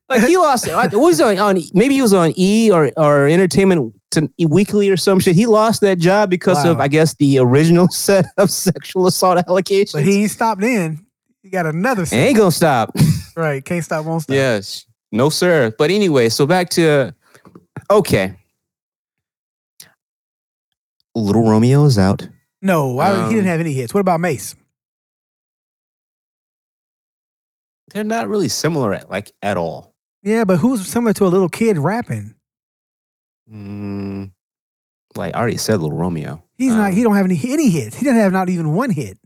[0.09, 0.67] like he lost.
[0.67, 1.59] Uh, what was on, on?
[1.73, 3.93] Maybe he was on E or or Entertainment
[4.39, 5.35] Weekly or some shit.
[5.35, 9.91] He lost that job because of I guess the original set of sexual assault allegations.
[9.91, 11.05] but he stopped in.
[11.43, 12.17] He got another set.
[12.17, 12.91] ain't gonna stop.
[13.35, 13.63] Right.
[13.63, 14.33] Can't stop, won't stop.
[14.33, 14.85] Yes.
[15.11, 15.73] No, sir.
[15.77, 17.13] But anyway, so back to
[17.91, 18.35] okay.
[21.15, 22.27] Little Romeo is out.
[22.61, 23.93] No, I, he Um, didn't have any hits.
[23.93, 24.55] What about Mase?
[27.93, 29.93] They're not really similar at like at all.
[30.23, 32.33] Yeah, but who's similar to a little kid rapping?
[33.51, 34.31] Mm,
[35.15, 36.43] like I already said, Little Romeo.
[36.57, 36.89] He's not.
[36.89, 37.95] Um, He don't have any any hits.
[37.95, 39.17] He doesn't have not even one hit.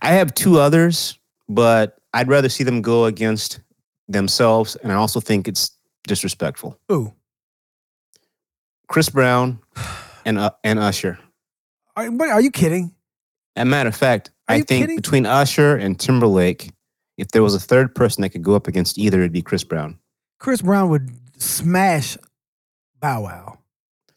[0.00, 3.60] I have two others, but I'd rather see them go against
[4.08, 5.72] themselves, and I also think it's
[6.06, 6.78] disrespectful.
[6.90, 7.12] Ooh.
[8.88, 9.58] Chris Brown
[10.24, 11.18] and uh, and Usher.
[11.96, 12.94] Are, are you kidding?
[13.56, 14.96] As a matter of fact, Are I think kidding?
[14.96, 16.72] between Usher and Timberlake,
[17.18, 19.62] if there was a third person that could go up against either, it'd be Chris
[19.62, 19.98] Brown.
[20.38, 22.16] Chris Brown would smash
[23.00, 23.58] Bow Wow.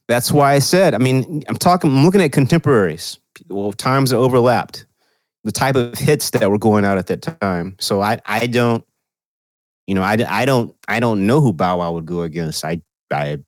[0.08, 0.94] That's why I said.
[0.94, 1.90] I mean, I'm talking.
[1.92, 3.20] I'm looking at contemporaries.
[3.50, 4.86] Well, times that overlapped,
[5.44, 7.76] the type of hits that were going out at that time.
[7.80, 8.86] So I, I don't,
[9.88, 12.64] you know, I, I don't, I don't know who Bow Wow would go against.
[12.64, 13.40] I, I,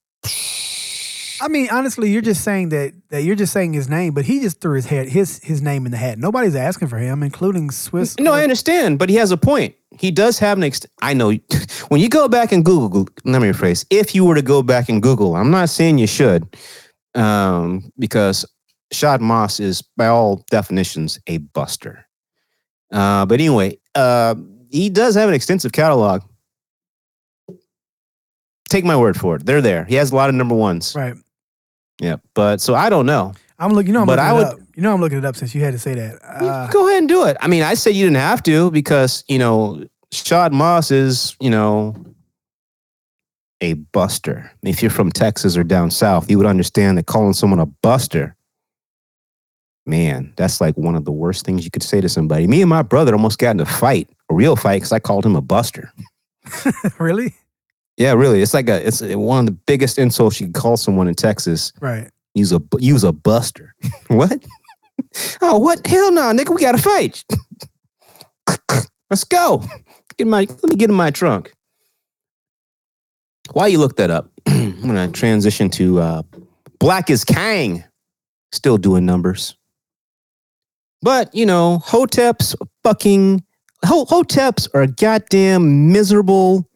[1.42, 4.40] I mean, honestly, you're just saying that that you're just saying his name, but he
[4.40, 6.18] just threw his head his his name in the hat.
[6.18, 8.20] Nobody's asking for him, including Swizz.
[8.20, 9.76] No, I understand, but he has a point.
[10.00, 10.64] He does have an.
[10.64, 11.32] Ex- I know
[11.90, 13.08] when you go back and Google.
[13.24, 13.86] Let me rephrase.
[13.90, 16.56] If you were to go back and Google, I'm not saying you should,
[17.16, 18.46] um, because
[18.92, 22.06] Shad Moss is, by all definitions, a buster.
[22.92, 24.36] Uh, but anyway, uh,
[24.72, 26.24] he does have an extensive catalog.
[28.70, 29.86] Take my word for it; they're there.
[29.86, 30.94] He has a lot of number ones.
[30.96, 31.16] right.
[32.00, 33.34] Yeah, but so I don't know.
[33.60, 33.88] I'm looking.
[33.88, 34.68] You know, I'm But looking I it would- up.
[34.76, 36.20] You know, I'm looking it up since you had to say that.
[36.24, 37.36] Uh, go ahead and do it.
[37.42, 41.50] I mean, I said you didn't have to because you know Shad Moss is you
[41.50, 41.96] know
[43.62, 44.52] a buster.
[44.62, 48.36] If you're from Texas or down south, you would understand that calling someone a buster,
[49.88, 52.46] man, that's like one of the worst things you could say to somebody.
[52.46, 55.26] Me and my brother almost got in a fight, a real fight, because I called
[55.26, 55.92] him a buster.
[57.00, 57.34] really?
[57.98, 61.08] Yeah, really, it's like a it's one of the biggest insults you can call someone
[61.08, 61.74] in Texas.
[61.82, 62.10] Right.
[62.36, 63.74] Use a use a buster.
[64.08, 64.46] what?
[65.42, 65.86] oh, what?
[65.86, 66.54] Hell no, nigga.
[66.54, 67.24] We got to fight.
[69.10, 69.64] Let's go.
[70.18, 70.42] Get my.
[70.42, 71.52] Let me get in my trunk.
[73.54, 76.22] While you look that up, I'm gonna transition to uh,
[76.80, 77.84] Black is King,
[78.52, 79.56] still doing numbers.
[81.02, 83.44] But you know, Hotep's fucking
[83.86, 86.70] Ho- Hoteps are goddamn miserable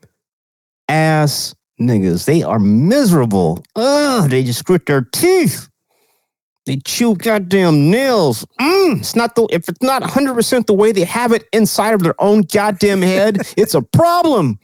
[0.91, 2.25] ass niggas.
[2.25, 3.63] They are miserable.
[3.75, 5.69] Ugh, they just grit their teeth.
[6.65, 8.45] They chew goddamn nails.
[8.59, 12.03] Mm, it's not the if it's not 100% the way they have it inside of
[12.03, 14.59] their own goddamn head, it's a problem.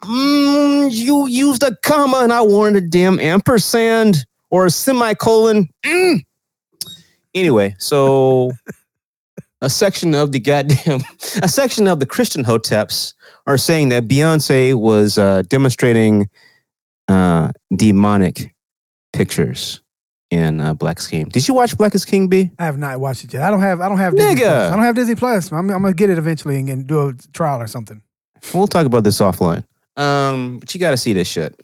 [0.00, 5.68] Mm, you used a comma and I wanted a damn ampersand or a semicolon.
[5.84, 6.24] Mm.
[7.34, 8.50] Anyway, so
[9.60, 11.02] a section of the goddamn
[11.40, 13.14] a section of the Christian hoteps
[13.46, 16.28] are saying that Beyonce was uh, demonstrating
[17.08, 18.54] uh, demonic
[19.12, 19.82] pictures
[20.30, 21.28] in uh, Black is King.
[21.28, 22.50] Did you watch Black is King, B?
[22.58, 23.42] I have not watched it yet.
[23.42, 23.80] I don't have.
[23.80, 24.16] I don't have.
[24.16, 24.48] Disney Nigga.
[24.48, 24.72] Plus.
[24.72, 25.52] I don't have Disney Plus.
[25.52, 28.00] I'm, I'm gonna get it eventually and, and do a trial or something.
[28.54, 29.64] We'll talk about this offline.
[29.96, 31.54] Um, but you got to see this shit.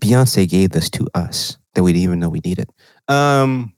[0.00, 2.70] Beyonce gave this to us that we didn't even know we needed.
[3.08, 3.72] Um,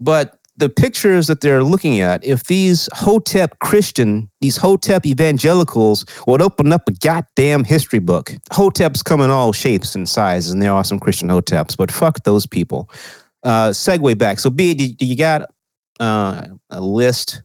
[0.00, 6.40] but the pictures that they're looking at, if these Hotep Christian, these Hotep evangelicals would
[6.40, 8.30] open up a goddamn history book.
[8.52, 12.22] Hoteps come in all shapes and sizes, and there are some Christian Hoteps, but fuck
[12.22, 12.88] those people.
[13.42, 14.38] Uh, segue back.
[14.38, 15.50] So, B, do, do you got
[15.98, 17.42] uh, a list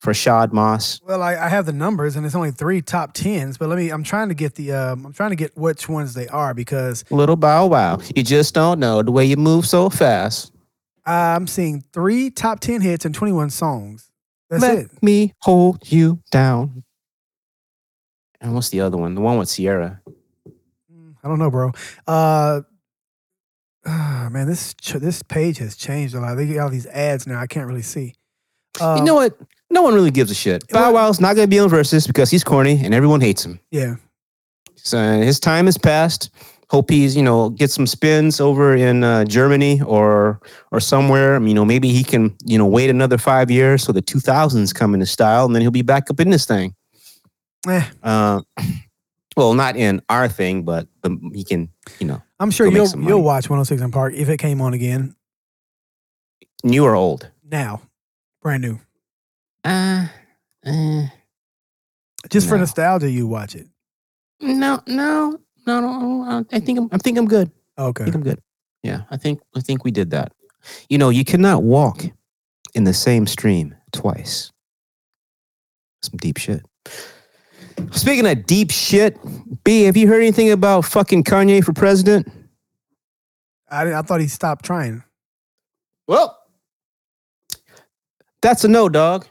[0.00, 1.00] for Shad Moss?
[1.06, 3.56] Well, I, I have the numbers, and it's only three top tens.
[3.56, 3.90] But let me.
[3.90, 4.72] I'm trying to get the.
[4.72, 8.00] Um, I'm trying to get which ones they are because Little bow wow.
[8.16, 10.50] You just don't know the way you move so fast.
[11.06, 14.10] I'm seeing three top ten hits and 21 songs.
[14.50, 15.02] That's Let it.
[15.02, 16.84] me hold you down.
[18.40, 19.14] And what's the other one?
[19.14, 20.00] The one with Ciara.
[20.92, 21.72] Mm, I don't know, bro.
[22.06, 22.60] Uh,
[23.86, 26.34] ah, man, this ch- this page has changed a lot.
[26.36, 27.40] They get all these ads now.
[27.40, 28.14] I can't really see.
[28.80, 29.36] Um, you know what?
[29.70, 30.68] No one really gives a shit.
[30.68, 33.58] Bow Wow's not going to be on Versus because he's corny and everyone hates him.
[33.70, 33.96] Yeah,
[34.76, 36.30] So his time has passed.
[36.68, 40.40] Hope he's you know get some spins over in uh, Germany or
[40.72, 41.40] or somewhere.
[41.40, 44.94] You know maybe he can you know wait another five years so the 2000s come
[44.94, 46.74] into style and then he'll be back up in this thing.
[47.68, 48.40] Eh, Uh,
[49.36, 51.68] well, not in our thing, but the, he can
[52.00, 55.14] you know I'm sure you'll you'll watch 106 in Park if it came on again
[56.64, 57.30] new or old.
[57.44, 57.80] now,
[58.42, 58.78] brand new.
[59.64, 60.06] Uh,
[60.64, 61.06] uh
[62.28, 63.66] Just for nostalgia, you watch it.
[64.40, 66.44] no, no, no, no.
[66.52, 67.50] I think I'm, I think I'm good.
[67.76, 68.04] I Okay.
[68.04, 68.40] think I'm good.
[68.82, 70.32] Yeah, I think I think we did that.
[70.88, 72.04] You know, you cannot walk
[72.74, 74.52] in the same stream twice.
[76.02, 76.62] Some deep shit.
[77.90, 79.18] Speaking of deep shit,
[79.64, 82.28] B, have you heard anything about fucking Kanye for president?
[83.68, 85.02] I, I thought he stopped trying.
[86.06, 86.38] Well,
[88.40, 89.26] that's a no, dog.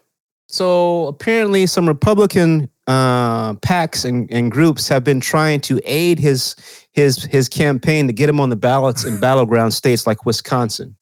[0.48, 6.56] So apparently, some Republican uh, PACs and, and groups have been trying to aid his
[6.92, 10.96] his his campaign to get him on the ballots in battleground states like Wisconsin.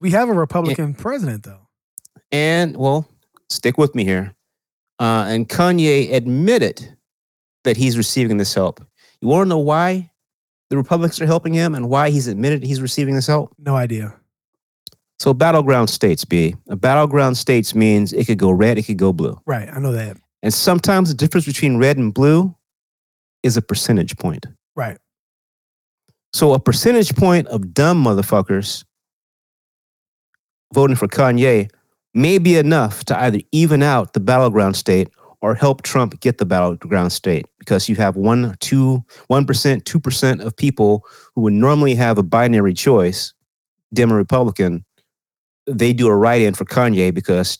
[0.00, 1.68] We have a Republican president though.
[2.30, 3.08] And well,
[3.48, 4.34] stick with me here.
[4.98, 6.96] Uh, and Kanye admitted
[7.64, 8.80] that he's receiving this help.
[9.20, 10.10] You want to know why
[10.70, 13.54] the Republicans are helping him and why he's admitted he's receiving this help?
[13.58, 14.14] No idea.
[15.18, 16.56] So battleground states, B.
[16.68, 19.40] A battleground states means it could go red, it could go blue.
[19.46, 19.68] Right.
[19.72, 20.16] I know that.
[20.42, 22.54] And sometimes the difference between red and blue
[23.42, 24.46] is a percentage point.
[24.74, 24.98] Right.
[26.32, 28.84] So a percentage point of dumb motherfuckers
[30.72, 31.70] voting for Kanye
[32.14, 35.08] may be enough to either even out the battleground state
[35.40, 40.00] or help Trump get the battleground state because you have one, two, one percent, two
[40.00, 43.34] percent of people who would normally have a binary choice,
[43.92, 44.84] Dem or Republican.
[45.66, 47.58] They do a write-in for Kanye because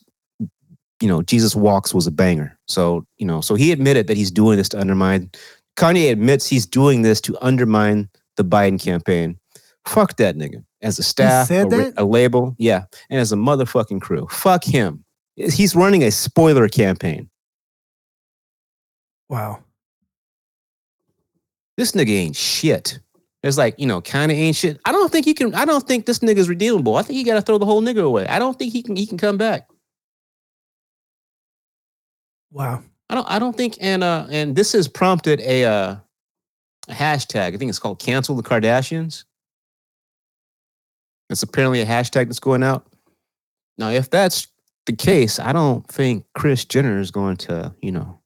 [1.03, 2.57] you know Jesus Walks was a banger.
[2.69, 5.31] So you know, so he admitted that he's doing this to undermine.
[5.77, 9.39] Kanye admits he's doing this to undermine the Biden campaign.
[9.87, 10.65] Fuck that nigga.
[10.81, 14.27] As a staff, a, a label, yeah, and as a motherfucking crew.
[14.31, 15.05] Fuck him.
[15.37, 17.31] He's running a spoiler campaign.
[19.29, 19.65] Wow.
[21.77, 22.99] This nigga ain't shit.
[23.43, 24.79] It's like, you know, kind of ain't shit.
[24.85, 25.55] I don't think you can.
[25.55, 26.97] I don't think this nigga's redeemable.
[26.97, 28.27] I think you got to throw the whole nigga away.
[28.27, 28.95] I don't think he can.
[28.95, 29.69] He can come back.
[32.53, 32.83] Wow.
[33.09, 33.31] I don't.
[33.31, 33.77] I don't think.
[33.81, 35.97] And uh, and this has prompted a uh,
[36.89, 37.55] a hashtag.
[37.55, 39.25] I think it's called "Cancel the Kardashians."
[41.31, 42.87] It's apparently a hashtag that's going out.
[43.79, 44.49] Now, if that's
[44.87, 48.21] the case, I don't think Kris Jenner is going to, you know,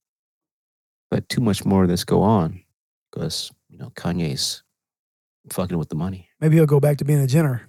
[1.10, 2.62] let too much more of this go on
[3.10, 4.62] because you know Kanye's
[5.50, 6.28] fucking with the money.
[6.40, 7.68] Maybe he'll go back to being a Jenner.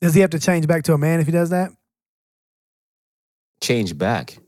[0.00, 1.70] Does he have to change back to a man if he does that?
[3.60, 4.38] Change back.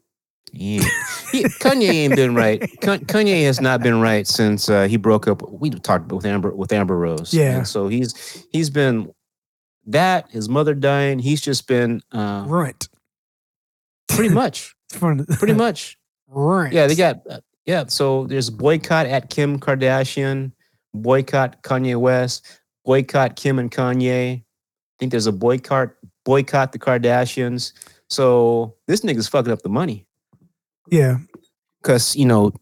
[0.54, 0.84] Ain't-
[1.32, 2.60] he- Kanye ain't been right.
[2.80, 5.42] Kanye has not been right since uh, he broke up.
[5.50, 7.34] We talked with Amber with Amber Rose.
[7.34, 7.58] Yeah.
[7.58, 9.12] And so he's he's been
[9.86, 11.18] that his mother dying.
[11.18, 12.46] He's just been uh,
[14.08, 15.98] pretty much, pretty much.
[16.28, 16.72] Runt.
[16.72, 17.84] Yeah, they got uh, yeah.
[17.88, 20.52] So there's boycott at Kim Kardashian,
[20.94, 22.46] boycott Kanye West,
[22.84, 24.38] boycott Kim and Kanye.
[24.40, 24.44] I
[24.98, 25.90] think there's a boycott
[26.24, 27.72] boycott the Kardashians.
[28.08, 30.05] So this nigga's fucking up the money
[30.90, 31.18] Yeah.
[31.82, 32.52] because you know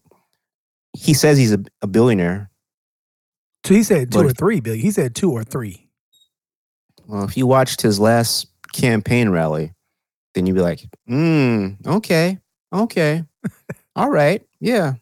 [0.97, 2.49] he says he's a, a billionaire.
[3.65, 4.81] So he said two But or three billion.
[4.83, 5.89] He said two or three.
[7.07, 9.73] Well, if you watched his last campaign rally,
[10.33, 12.39] then you'd be like, hmm, okay,
[12.73, 13.23] okay,
[13.95, 14.93] all right, yeah,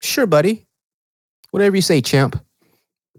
[0.00, 0.66] sure, buddy,
[1.50, 2.40] whatever you say, champ.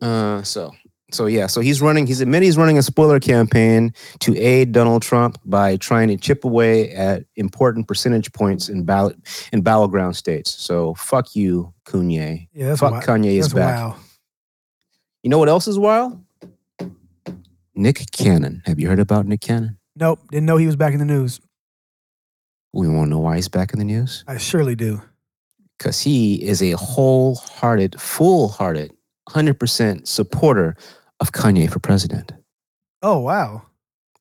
[0.02, 0.72] Uh, so,
[1.12, 2.08] so yeah, so he's running.
[2.08, 6.44] He's admitted he's running a spoiler campaign to aid Donald Trump by trying to chip
[6.44, 9.18] away at important percentage points in ballot
[9.52, 10.54] in battleground states.
[10.54, 12.48] So, fuck you, Kanye.
[12.54, 13.04] Yeah, that's fuck wild.
[13.04, 13.78] Kanye is back.
[13.78, 13.96] wild.
[15.24, 16.24] You know what else is wild?
[17.76, 18.62] Nick Cannon.
[18.66, 19.78] Have you heard about Nick Cannon?
[19.96, 20.20] Nope.
[20.32, 21.40] Didn't know he was back in the news.
[22.74, 24.24] We want to know why he's back in the news?
[24.28, 25.02] I surely do.
[25.78, 28.94] Because he is a wholehearted, full-hearted,
[29.30, 30.76] 100% supporter
[31.22, 32.34] of Kanye for president.
[33.02, 33.64] Oh wow.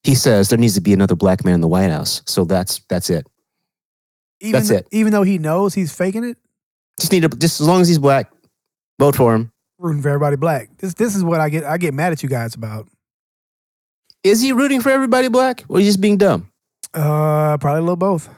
[0.04, 2.22] He says there needs to be another black man in the White House.
[2.26, 3.26] So that's that's it.
[4.40, 4.88] Even That's th- it.
[4.92, 6.38] Even though he knows he's faking it,
[6.98, 8.30] Just need to just as long as he's black,
[8.98, 9.52] vote for him.
[9.78, 10.70] rooting for everybody black.
[10.78, 12.88] This this is what I get I get mad at you guys about.
[14.24, 16.50] Is he rooting for everybody black, or is he just being dumb?
[16.94, 18.28] Uh probably a little both.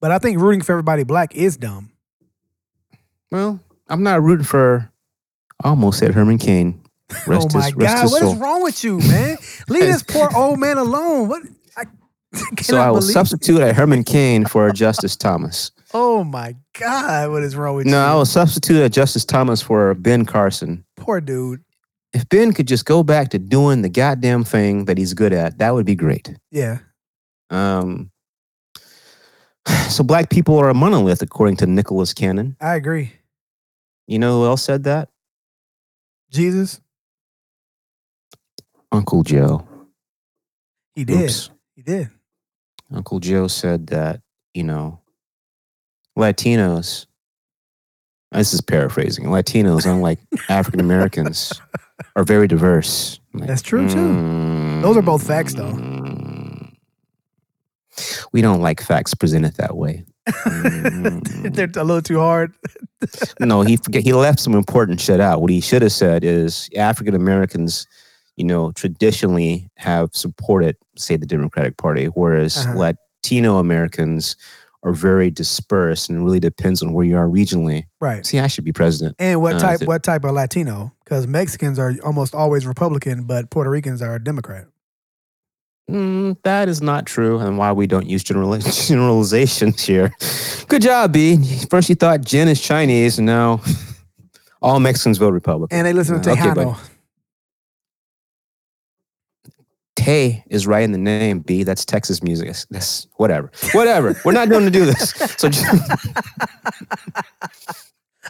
[0.00, 1.90] But I think rooting for everybody black is dumb.
[3.30, 4.90] Well, I'm not rooting for.
[5.62, 6.81] I almost said Herman Cain.
[7.26, 8.36] Rest oh my his, God, what is soul.
[8.36, 9.36] wrong with you, man?
[9.68, 11.28] Leave this poor old man alone.
[11.28, 11.42] What
[11.76, 11.84] I
[12.62, 15.70] So I will substitute a Herman Cain for a Justice Thomas.
[15.94, 18.12] Oh my God, what is wrong with No, you?
[18.12, 20.84] I will substitute a Justice Thomas for Ben Carson.
[20.96, 21.62] Poor dude.
[22.14, 25.58] If Ben could just go back to doing the goddamn thing that he's good at,
[25.58, 26.34] that would be great.
[26.50, 26.78] Yeah.
[27.50, 28.10] Um,
[29.88, 32.56] so black people are a monolith, according to Nicholas Cannon.
[32.60, 33.12] I agree.
[34.06, 35.08] You know who else said that?
[36.30, 36.80] Jesus,
[38.92, 39.66] Uncle Joe.
[40.94, 41.22] he did.
[41.22, 41.50] Oops.
[41.74, 42.10] He did.
[42.94, 44.20] Uncle Joe said that,
[44.54, 45.00] you know,
[46.18, 47.06] Latinos,
[48.30, 51.60] this is paraphrasing, Latinos, unlike African Americans,
[52.16, 53.18] are very diverse.
[53.32, 54.80] Like, That's true, too.
[54.82, 55.72] Those are both facts, though.
[55.72, 56.74] "Mm,
[58.32, 60.04] We don't like facts presented that way.
[60.28, 61.54] Mm.
[61.54, 62.52] They're a little too hard.
[63.40, 65.40] no, he forget he left some important shit out.
[65.40, 67.86] What he should have said is African Americans,
[68.42, 72.76] you know, traditionally have supported, say, the Democratic Party, whereas Uh-huh.
[73.22, 74.34] Latino Americans
[74.82, 77.84] are very dispersed and really depends on where you are regionally.
[78.00, 78.26] Right.
[78.26, 79.14] See, I should be president.
[79.20, 80.92] And what Uh, type th- what type of Latino?
[81.04, 84.66] Because Mexicans are almost always Republican, but Puerto Ricans are Democrat.
[85.88, 90.10] Mm, that is not true, and why we don't use general generalizations here.
[90.66, 91.38] Good job, B.
[91.70, 93.60] First you thought Jin is Chinese, and now
[94.62, 95.78] all Mexicans vote Republican.
[95.78, 96.91] And they listen to Uh, okay,
[100.02, 101.40] Tay is right in the name.
[101.40, 101.62] B.
[101.62, 102.54] That's Texas music.
[102.70, 103.50] That's, whatever.
[103.72, 104.16] Whatever.
[104.24, 105.10] We're not going to do this.
[105.38, 105.48] So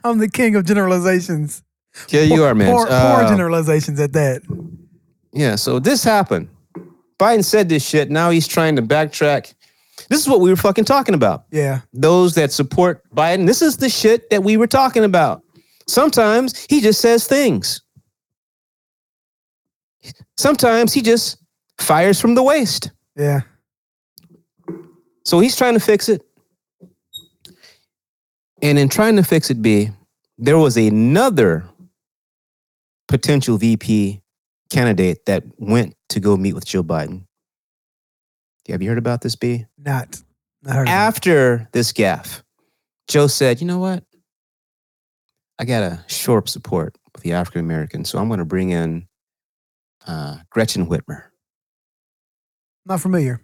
[0.04, 1.62] I'm the king of generalizations.
[2.08, 2.72] yeah, you are, man.
[2.72, 4.42] Poor, poor Uh, generalizations at that.
[5.32, 5.54] yeah.
[5.56, 6.48] So this happened.
[7.18, 8.10] Biden said this shit.
[8.10, 9.54] Now he's trying to backtrack
[10.08, 11.44] This is what we were fucking talking about.
[11.52, 11.80] Yeah.
[11.92, 15.42] Those that support Biden, this is the shit that we were talking about.
[15.86, 17.80] Sometimes he just says things.
[20.36, 21.36] Sometimes he just
[21.82, 22.90] fires from the waist.
[23.16, 23.42] Yeah.
[25.24, 26.22] So he's trying to fix it.
[28.60, 29.90] And in trying to fix it, B,
[30.38, 31.64] there was another
[33.08, 34.20] potential VP
[34.70, 37.26] candidate that went to go meet with Joe Biden.
[38.68, 39.66] Have you heard about this, B?
[39.76, 40.22] Not.
[40.62, 40.88] Not.
[40.88, 42.42] After this gaffe,
[43.08, 44.04] Joe said, you know what?
[45.58, 48.08] I got to shore up support with the African Americans.
[48.08, 49.06] So I'm going to bring in
[50.06, 51.24] uh, Gretchen Whitmer.
[52.84, 53.40] Not familiar.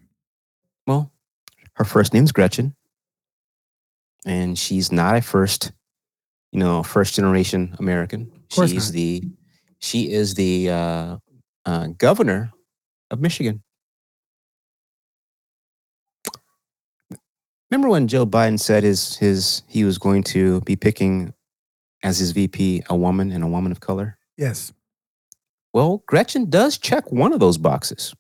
[0.86, 1.12] Well,
[1.74, 2.74] her first name's Gretchen,
[4.26, 5.72] and she's not a first,
[6.51, 8.30] you know, first generation American.
[8.51, 8.93] She's not.
[8.93, 9.22] the,
[9.78, 11.16] she is the uh,
[11.64, 12.51] uh, governor
[13.11, 13.62] of Michigan.
[17.70, 21.34] Remember when Joe Biden said his his he was going to be picking
[22.03, 24.18] as his VP a woman and a woman of color?
[24.36, 24.72] Yes.
[25.74, 28.14] Well, Gretchen does check one of those boxes.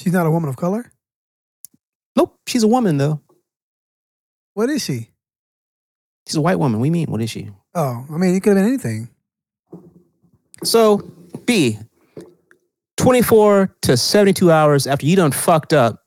[0.00, 0.90] She's not a woman of color.
[2.16, 3.20] Nope, she's a woman though.
[4.54, 5.10] What is she?
[6.26, 6.80] She's a white woman.
[6.80, 7.50] We mean, what is she?
[7.74, 9.10] Oh, I mean, it could have been anything.
[10.64, 10.98] So,
[11.44, 11.78] B,
[12.96, 16.00] 24 to 72 hours after you done fucked up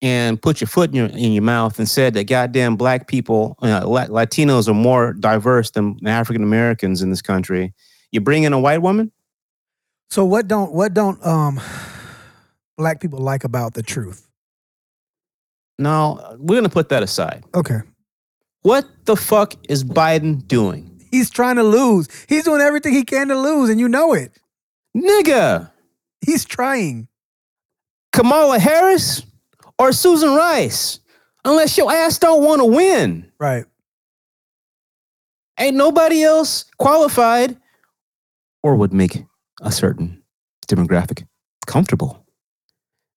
[0.00, 3.56] and put your foot in your in your mouth and said that goddamn black people,
[3.62, 7.74] uh, La- Latinos are more diverse than African Americans in this country,
[8.10, 9.12] you bring in a white woman?
[10.08, 11.60] So what don't what don't um
[12.76, 14.28] black people like about the truth?
[15.78, 17.44] No, we're gonna put that aside.
[17.54, 17.80] Okay.
[18.62, 20.90] What the fuck is Biden doing?
[21.10, 22.08] He's trying to lose.
[22.28, 24.32] He's doing everything he can to lose, and you know it.
[24.96, 25.70] Nigga,
[26.24, 27.08] He's trying.
[28.12, 29.22] Kamala Harris
[29.78, 31.00] or Susan Rice?
[31.44, 33.30] Unless your ass don't want to win.
[33.38, 33.64] Right.
[35.58, 37.56] ain't nobody else qualified
[38.62, 39.24] or would make
[39.60, 40.22] a certain
[40.66, 41.26] demographic
[41.66, 42.23] comfortable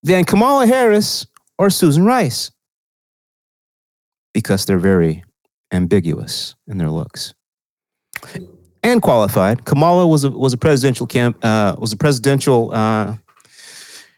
[0.04, 1.28] than Kamala Harris
[1.58, 2.52] or Susan Rice
[4.34, 5.24] because they're very
[5.72, 7.34] ambiguous in their looks
[8.84, 9.66] and qualified.
[9.66, 12.72] Kamala was a was a presidential camp uh, was a presidential.
[12.74, 13.16] Uh,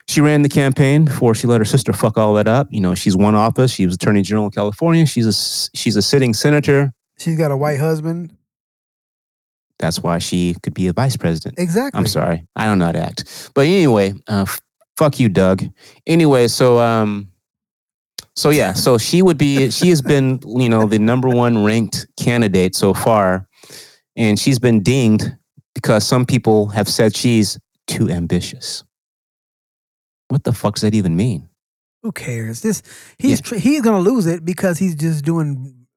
[0.07, 2.67] she ran the campaign before she let her sister fuck all that up.
[2.71, 3.71] You know, she's one office.
[3.71, 5.05] She was attorney general in California.
[5.05, 6.93] She's a she's a sitting senator.
[7.17, 8.35] She's got a white husband.
[9.77, 11.57] That's why she could be a vice president.
[11.57, 11.97] Exactly.
[11.97, 12.45] I'm sorry.
[12.55, 13.51] I don't know how to act.
[13.53, 14.45] But anyway, uh,
[14.99, 15.63] fuck you, Doug.
[16.05, 17.31] Anyway, so um,
[18.35, 19.71] so yeah, so she would be.
[19.71, 23.47] She has been, you know, the number one ranked candidate so far,
[24.17, 25.23] and she's been dinged
[25.73, 28.83] because some people have said she's too ambitious.
[30.27, 31.49] What the fuck does that even mean?
[32.03, 32.61] Who cares?
[32.61, 32.83] This
[33.17, 35.87] he's tr- he's gonna lose it because he's just doing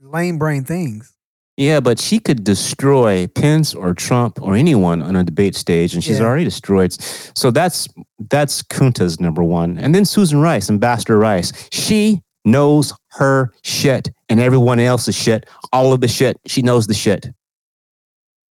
[0.00, 1.16] lame brain things.
[1.58, 6.02] Yeah, but she could destroy Pence or Trump or anyone on a debate stage, and
[6.02, 6.24] she's Yeah.
[6.24, 6.96] already destroyed.
[7.36, 7.88] So that's
[8.30, 11.52] that's Kunta's number one, and then Susan Rice, Ambassador Rice.
[11.70, 15.46] She knows her shit and everyone else's shit.
[15.72, 16.38] All of the shit.
[16.46, 17.26] She knows the shit.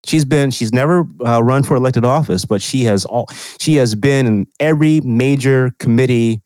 [0.06, 0.52] She's been.
[0.52, 3.28] She's never uh, run for elected office, but she has all.
[3.60, 6.42] She has been in every major committee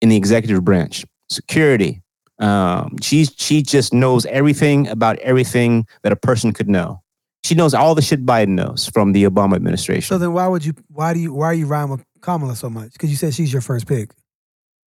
[0.00, 1.04] in the executive branch.
[1.30, 2.02] Security,
[2.38, 7.02] um, she she just knows everything about everything that a person could know.
[7.44, 10.08] She knows all the shit Biden knows from the Obama administration.
[10.08, 12.70] So then why would you why do you why are you riding with Kamala so
[12.70, 12.92] much?
[12.92, 14.10] Because you said she's your first pick.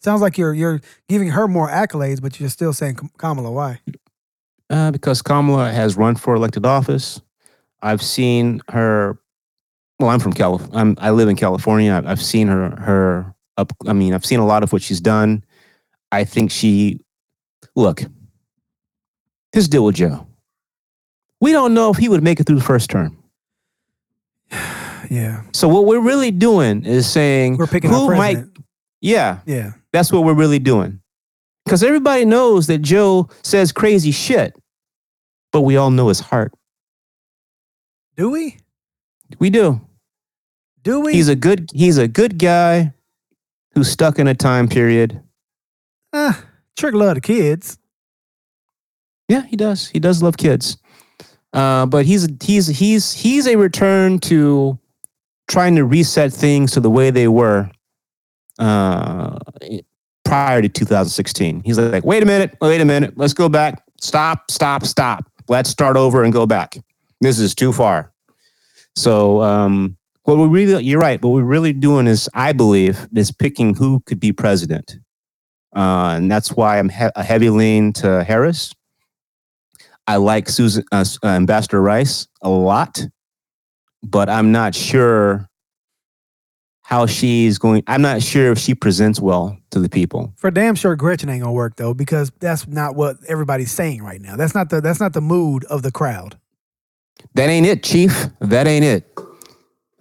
[0.01, 3.51] Sounds like you're you're giving her more accolades, but you're still saying Kamala.
[3.51, 3.79] Why?
[4.69, 7.21] uh, because Kamala has run for elected office.
[7.81, 9.17] I've seen her.
[9.99, 10.77] Well, I'm from California.
[10.77, 11.93] I'm, I live in California.
[11.93, 12.71] I've, I've seen her.
[12.71, 13.71] Her up.
[13.87, 15.43] I mean, I've seen a lot of what she's done.
[16.11, 16.99] I think she.
[17.75, 18.03] Look.
[19.53, 20.27] This deal with Joe.
[21.41, 23.17] We don't know if he would make it through the first term.
[25.11, 28.43] Yeah, So what we're really doing is saying we're picking who might.
[29.01, 30.99] Yeah, Yeah, That's what we're really doing.
[31.63, 34.55] Because everybody knows that Joe says crazy shit,
[35.51, 36.53] but we all know his heart.
[38.17, 38.57] do we?
[39.37, 39.79] We do.
[40.81, 41.13] Do we?
[41.13, 42.93] He's a good he's a good guy
[43.75, 45.21] who's stuck in a time period.
[46.13, 46.43] Ah,
[46.75, 47.77] Trick love the kids.
[49.27, 49.87] Yeah, he does.
[49.87, 50.77] He does love kids.
[51.53, 54.77] Uh, but he's he's he's he's a return to
[55.47, 57.69] trying to reset things to the way they were
[58.59, 59.39] uh,
[60.25, 61.61] prior to 2016.
[61.63, 63.83] He's like, wait a minute, wait a minute, let's go back.
[64.01, 65.31] Stop, stop, stop.
[65.47, 66.77] Let's start over and go back.
[67.21, 68.11] This is too far.
[68.95, 71.21] So, um, what we really, you're right.
[71.21, 74.97] What we're really doing is, I believe, is picking who could be president
[75.75, 78.73] uh, and that's why I'm he- a heavy lean to Harris.
[80.07, 83.01] I like Susan uh, uh, Ambassador Rice a lot,
[84.03, 85.49] but I'm not sure
[86.83, 87.83] how she's going.
[87.87, 90.33] I'm not sure if she presents well to the people.
[90.37, 94.21] For damn sure, Gretchen ain't gonna work though because that's not what everybody's saying right
[94.21, 94.35] now.
[94.35, 96.37] That's not the that's not the mood of the crowd.
[97.33, 98.27] That ain't it, Chief.
[98.39, 99.17] That ain't it.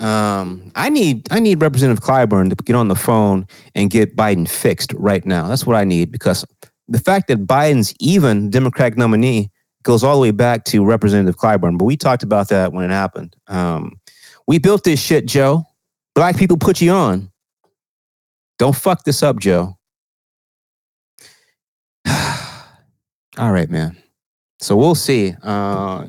[0.04, 4.46] Um, I need I need Representative Clyburn to get on the phone and get Biden
[4.46, 5.48] fixed right now.
[5.48, 6.44] That's what I need because
[6.88, 9.50] the fact that Biden's even Democratic nominee
[9.82, 11.78] goes all the way back to Representative Clyburn.
[11.78, 13.34] But we talked about that when it happened.
[13.46, 13.98] Um,
[14.46, 15.64] we built this shit, Joe.
[16.14, 17.30] Black people put you on.
[18.58, 19.78] Don't fuck this up, Joe.
[22.06, 23.96] all right, man.
[24.60, 25.34] So we'll see.
[25.42, 26.08] Uh,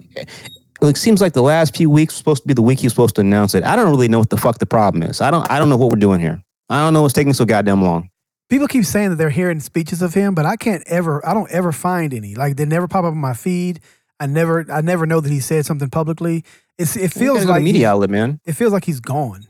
[0.81, 3.21] it seems like the last few weeks supposed to be the week he's supposed to
[3.21, 3.63] announce it.
[3.63, 5.21] I don't really know what the fuck the problem is.
[5.21, 5.49] I don't.
[5.49, 6.41] I don't know what we're doing here.
[6.69, 8.09] I don't know what's taking so goddamn long.
[8.49, 11.49] People keep saying that they're hearing speeches of him, but I can't ever I don't
[11.51, 12.35] ever find any.
[12.35, 13.79] Like they never pop up on my feed.
[14.19, 16.43] I never I never know that he said something publicly.
[16.77, 18.39] It's it feels like media he- outlet, man.
[18.45, 19.47] it feels like he's gone.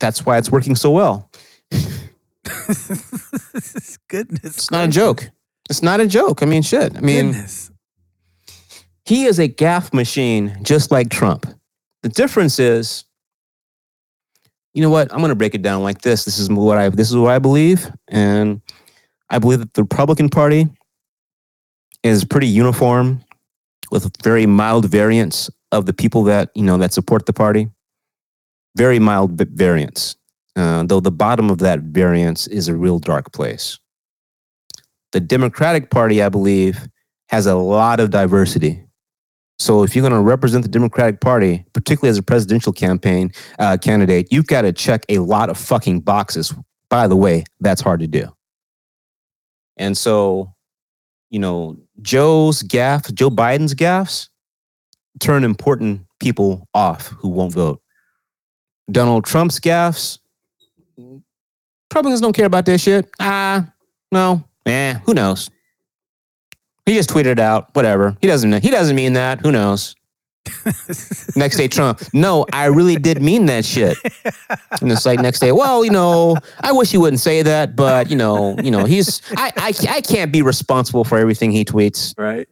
[0.00, 1.30] That's why it's working so well.
[4.08, 4.56] Goodness.
[4.56, 5.30] It's not a joke.
[5.68, 6.42] It's not a joke.
[6.42, 6.96] I mean, shit.
[6.96, 7.70] I mean, Goodness.
[9.08, 11.46] He is a gaff machine, just like Trump.
[12.02, 13.04] The difference is,
[14.74, 15.10] you know what?
[15.10, 16.26] I'm going to break it down like this.
[16.26, 18.60] This is what I this is what I believe, and
[19.30, 20.66] I believe that the Republican Party
[22.02, 23.24] is pretty uniform,
[23.90, 27.70] with very mild variants of the people that you know that support the party.
[28.76, 30.16] Very mild v- variance,
[30.54, 33.78] uh, though the bottom of that variance is a real dark place.
[35.12, 36.88] The Democratic Party, I believe,
[37.30, 38.84] has a lot of diversity.
[39.58, 43.76] So if you're going to represent the Democratic Party, particularly as a presidential campaign uh,
[43.76, 46.54] candidate, you've got to check a lot of fucking boxes.
[46.88, 48.32] By the way, that's hard to do.
[49.76, 50.54] And so,
[51.30, 54.28] you know, Joe's gaff, Joe Biden's gaffes,
[55.20, 57.80] turn important people off who won't vote.
[58.90, 60.18] Donald Trump's gaffes,
[61.90, 63.08] Republicans don't care about this shit.
[63.20, 63.72] Ah,
[64.12, 65.50] no, eh, who knows?
[66.88, 67.68] He just tweeted it out.
[67.74, 68.16] Whatever.
[68.22, 68.62] He doesn't.
[68.62, 69.40] He doesn't mean that.
[69.40, 69.94] Who knows?
[71.36, 72.02] next day, Trump.
[72.14, 73.98] No, I really did mean that shit.
[74.80, 75.52] And it's like next day.
[75.52, 79.20] Well, you know, I wish he wouldn't say that, but you know, you know, he's.
[79.36, 82.14] I, I, I can't be responsible for everything he tweets.
[82.16, 82.48] right.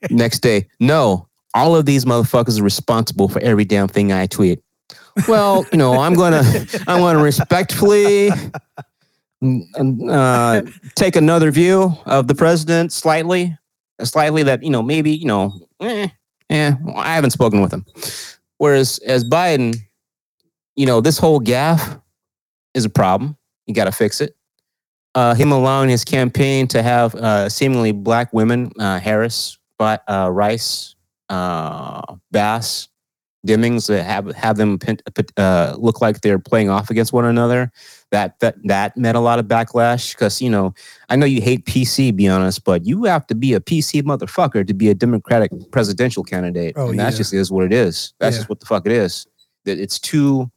[0.10, 4.62] Next day, no, all of these motherfuckers are responsible for every damn thing I tweet.
[5.26, 6.42] Well, you know, I'm gonna,
[6.86, 8.30] I'm gonna respectfully
[9.42, 10.62] uh,
[10.94, 13.56] take another view of the president slightly,
[14.02, 16.08] slightly that you know maybe you know, eh,
[16.50, 17.84] eh, I haven't spoken with him.
[18.58, 19.76] Whereas as Biden,
[20.76, 21.98] you know, this whole gaff
[22.74, 23.36] is a problem.
[23.66, 24.36] You got to fix it.
[25.14, 30.30] Uh, him allowing his campaign to have uh, seemingly black women, uh, Harris, but uh,
[30.30, 30.94] Rice,
[31.28, 32.88] uh, Bass,
[33.46, 34.78] Demings, have have them
[35.36, 37.72] uh, look like they're playing off against one another.
[38.10, 40.72] That that that met a lot of backlash because you know
[41.10, 44.66] I know you hate PC, be honest, but you have to be a PC motherfucker
[44.66, 47.18] to be a Democratic presidential candidate, Oh, and that yeah.
[47.18, 48.14] just is what it is.
[48.18, 48.38] That's Yeah.
[48.40, 49.26] just what the fuck it is.
[49.66, 50.50] That it's too,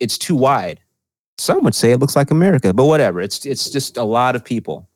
[0.00, 0.80] it's too wide.
[1.38, 3.20] Some would say it looks like America, but whatever.
[3.20, 4.88] It's it's just a lot of people,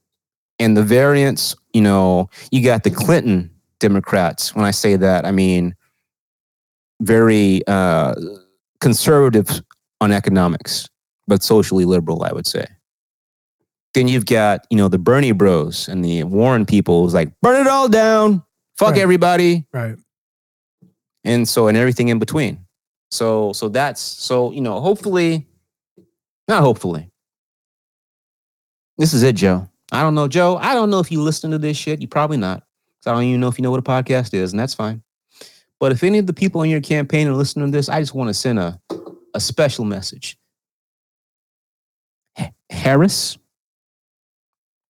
[0.58, 1.54] and the variants.
[1.74, 4.52] You know, you got the Clinton Democrats.
[4.56, 5.76] When I say that, I mean
[7.00, 8.14] very uh,
[8.80, 9.60] conservative
[10.00, 10.88] on economics,
[11.26, 12.22] but socially liberal.
[12.24, 12.66] I would say.
[13.94, 17.60] Then you've got you know the Bernie Bros and the Warren people who's like burn
[17.60, 18.42] it all down,
[18.76, 19.00] fuck Right.
[19.00, 19.96] everybody, Right.
[21.24, 22.66] and so and everything in between.
[23.10, 25.46] So so that's so you know hopefully,
[26.48, 27.10] not hopefully.
[28.98, 29.68] This is it, Joe.
[29.92, 30.56] I don't know, Joe.
[30.56, 32.00] I don't know if you listen to this shit.
[32.00, 32.60] You probably not.
[32.60, 35.02] 'Cause I don't even know if you know what a podcast is, and that's fine.
[35.78, 38.14] But if any of the people in your campaign are listening to this, I just
[38.14, 38.80] want to send a
[39.34, 40.38] a special message.
[42.74, 43.38] Ha- Harris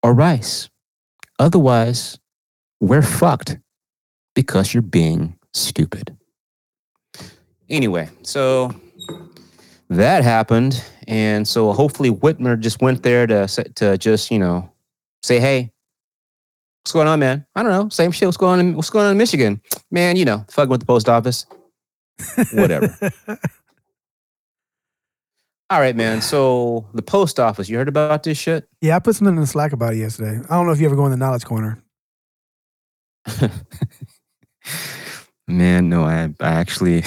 [0.03, 0.68] or Rice.
[1.39, 2.18] Otherwise,
[2.80, 3.59] we're fucked
[4.35, 6.16] because you're being stupid.
[7.68, 8.72] Anyway, so
[9.89, 14.70] that happened, and so hopefully Whitmer just went there to to just you know
[15.22, 15.72] say, hey,
[16.82, 17.47] what's going on, man?
[17.55, 18.28] I don't know, same shit.
[18.28, 18.66] What's going on?
[18.66, 20.16] In, what's going on in Michigan, man?
[20.16, 21.47] You know, fucking with the post office.
[22.53, 22.97] Whatever.
[25.75, 26.22] All right, man.
[26.22, 28.68] So the post office, you heard about this shit?
[28.81, 30.41] yeah, I put something in the Slack about it yesterday.
[30.49, 31.83] I don't know if you ever go in the knowledge corner.
[35.49, 37.03] Man, no, I, I actually,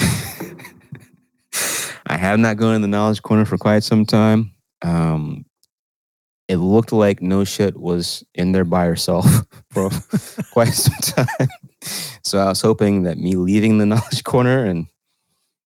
[2.06, 4.52] I have not gone in the knowledge corner for quite some time.
[4.82, 5.46] Um,
[6.46, 9.24] it looked like no shit was in there by herself
[9.70, 9.88] for
[10.52, 11.48] quite some time.
[12.22, 14.88] So I was hoping that me leaving the knowledge corner and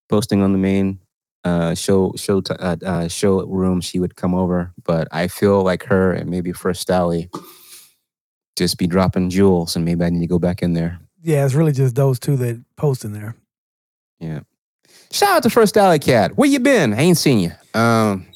[0.09, 1.00] posting on the main
[1.45, 4.72] uh, show show t- uh, uh, show room, she would come over.
[4.84, 7.30] But I feel like her and maybe First Sally
[8.57, 10.99] just be dropping jewels, and maybe I need to go back in there.
[11.22, 13.36] Yeah, it's really just those two that post in there.
[14.20, 14.40] Yeah.
[15.11, 16.36] Shout out to First Alley Cat.
[16.36, 16.93] Where you been?
[16.95, 17.53] I ain't seen you.
[17.78, 18.26] Um,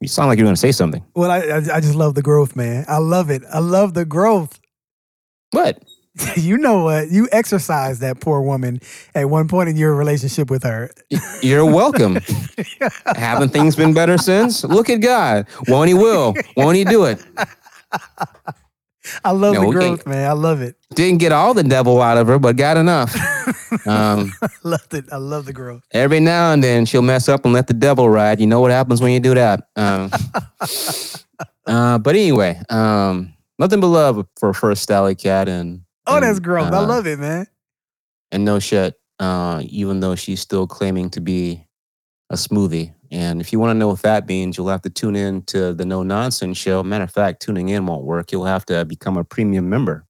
[0.00, 1.04] you sound like you're gonna say something.
[1.14, 2.84] Well, I I just love the growth, man.
[2.88, 3.42] I love it.
[3.52, 4.60] I love the growth.
[5.50, 5.82] What?
[6.36, 7.10] you know what?
[7.10, 8.80] You exercised that poor woman
[9.14, 10.90] at one point in your relationship with her.
[11.42, 12.18] You're welcome.
[13.16, 14.64] Haven't things been better since?
[14.64, 15.46] Look at God.
[15.68, 16.34] Won't He will?
[16.56, 17.22] Won't He do it?
[19.24, 20.28] I love No, the growth, man.
[20.28, 20.76] I love it.
[20.94, 23.14] Didn't get all the devil out of her, but got enough.
[23.86, 25.04] Um, I love it.
[25.12, 25.82] I love the growth.
[25.92, 28.40] every now and then she'll mess up and let the devil ride.
[28.40, 29.68] You know what happens when you do that.
[29.76, 30.10] Um,
[31.66, 36.44] uh, but anyway, um, nothing but love for First Sally Cat and Oh, that's and,
[36.44, 36.72] growth.
[36.72, 37.46] I uh, love it, man.
[38.32, 41.66] and no shit, uh, even though she's still claiming to be
[42.30, 42.94] a smoothie.
[43.10, 45.72] And if you want to know what that means, you'll have to tune in to
[45.72, 46.82] the No Nonsense show.
[46.82, 48.30] Matter of fact, tuning in won't work.
[48.32, 50.04] You'll have to become a premium member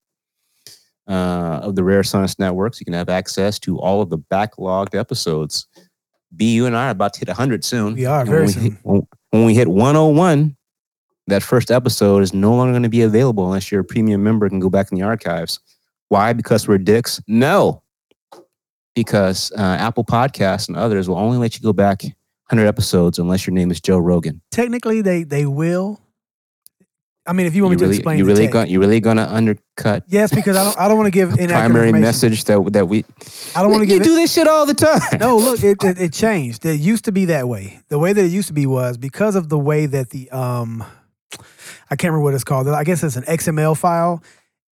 [1.09, 2.75] uh, of the Rare Science Network.
[2.75, 5.67] So you can have access to all of the backlogged episodes.
[6.35, 7.95] B, you and I are about to hit 100 soon.
[7.95, 8.63] We are And very when we soon.
[8.63, 10.57] hit, when, when we hit 101,
[11.29, 14.45] that first episode is no longer going to be available unless you're a premium member
[14.47, 15.61] and can go back in the archives.
[16.09, 16.33] Why?
[16.33, 17.21] Because we're dicks?
[17.27, 17.83] No.
[18.95, 23.47] Because uh, Apple Podcasts and others will only let you go back 100 episodes unless
[23.47, 24.41] your name is Joe Rogan.
[24.51, 26.01] Technically, they they will.
[27.27, 29.01] I mean, if you want you me to really, explain, you really going you really
[29.01, 32.73] gonna undercut yes, because I don't I don't want to give inaccurate primary message that
[32.73, 33.05] that we
[33.55, 33.97] I don't want to give.
[33.97, 34.07] you give.
[34.07, 35.01] do this shit all the time.
[35.21, 36.65] No, look, it, it it changed.
[36.65, 37.81] It used to be that way.
[37.89, 40.83] The way that it used to be was because of the way that the um,
[41.91, 42.67] I can't remember what it's called.
[42.67, 44.23] I guess it's an XML file.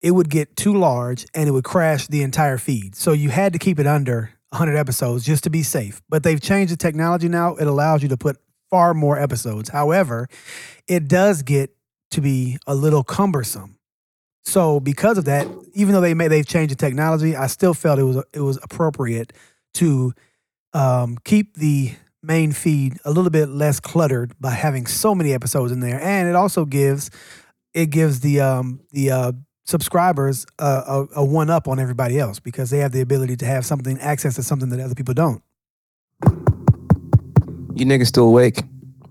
[0.04, 2.94] It would get too large and it would crash the entire feed.
[2.94, 6.02] So you had to keep it under 100 episodes just to be safe.
[6.10, 7.54] But they've changed the technology now.
[7.54, 8.36] It allows you to put
[8.68, 9.70] far more episodes.
[9.70, 10.28] However,
[10.86, 11.74] it does get
[12.10, 13.78] to be a little cumbersome.
[14.44, 17.98] So because of that, even though they may they've changed the technology, I still felt
[17.98, 19.32] it was it was appropriate
[19.74, 20.12] to
[20.74, 25.72] um, keep the main feed a little bit less cluttered by having so many episodes
[25.72, 27.10] in there, and it also gives
[27.72, 29.32] it gives the um, the uh,
[29.64, 33.46] subscribers a, a, a one up on everybody else because they have the ability to
[33.46, 35.42] have something access to something that other people don't.
[37.74, 38.62] You niggas still awake?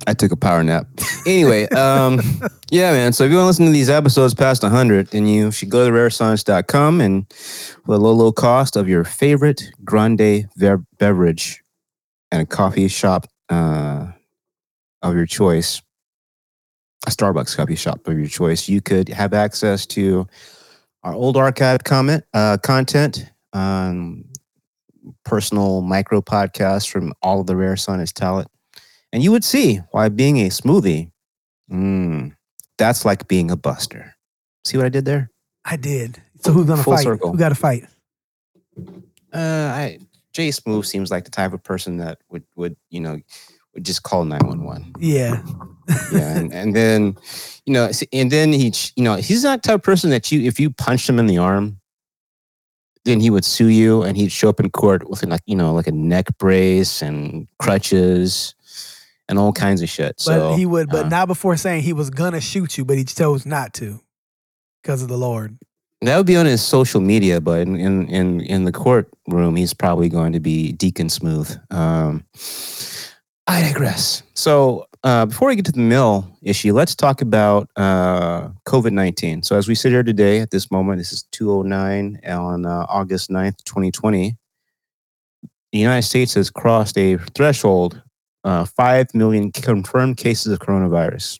[0.08, 0.88] I took a power nap.
[1.26, 2.22] Anyway, um,
[2.70, 3.14] yeah, man.
[3.14, 5.86] So if you want to listen to these episodes past 100, then you should go
[5.86, 11.64] to rarescience.com and for the low, low cost of your favorite grande ver- beverage
[12.32, 14.08] and a coffee shop uh,
[15.02, 15.82] of your choice,
[17.06, 20.28] a Starbucks coffee shop of your choice, you could have access to
[21.04, 24.26] our old archive comment uh, content, um,
[25.26, 28.48] personal micro podcasts from all of the Rare Science talent.
[29.12, 31.12] And you would see why being a smoothie,
[31.72, 32.36] mm,
[32.78, 34.16] that's like being a buster.
[34.66, 35.30] See what I did there?
[35.66, 36.22] I did.
[36.42, 37.04] So who's gonna Full fight?
[37.04, 37.32] circle.
[37.32, 37.86] Who got to fight?
[39.34, 40.00] Uh, I
[40.34, 43.20] Jay Smooth seems like the type of person that would would you know
[43.74, 44.94] would just call nine one one.
[45.00, 45.42] Yeah,
[46.12, 47.18] Yeah, and, and then
[47.66, 50.60] you know, and then he you know he's that type of person that you if
[50.60, 51.80] you punched him in the arm,
[53.06, 55.74] then he would sue you and he'd show up in court with like you know
[55.74, 58.56] like a neck brace and crutches
[59.30, 60.16] and all kinds of shit.
[60.18, 62.98] but so he would, but uh, not before saying he was gonna shoot you, but
[62.98, 64.02] he chose not to
[64.82, 65.58] because of the Lord.
[66.02, 69.74] That would be on his social media, but in in in, in the courtroom, he's
[69.74, 71.58] probably going to be Deacon Smooth.
[71.72, 72.26] Um,
[73.48, 74.24] I digress.
[74.34, 79.44] So uh, before we get to the mill issue, let's talk about uh, COVID nineteen.
[79.44, 82.66] So as we sit here today, at this moment, this is two oh nine on
[82.66, 84.38] uh, August 9th, twenty twenty.
[85.74, 88.02] The United States has crossed a threshold:
[88.46, 91.40] uh, five million confirmed cases of coronavirus.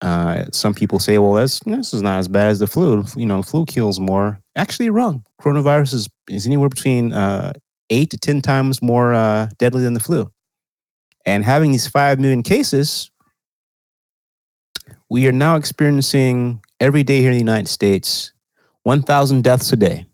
[0.00, 3.04] Uh, some people say, well, that's, this is not as bad as the flu.
[3.16, 4.38] You know, flu kills more.
[4.54, 5.24] Actually, wrong.
[5.42, 7.52] Coronavirus is, is anywhere between uh,
[7.90, 10.30] eight to 10 times more deadly than the flu.
[11.28, 13.10] And having these 5 million cases,
[15.10, 18.32] we are now experiencing every day here in the United States
[18.84, 20.06] 1,000 deaths a day.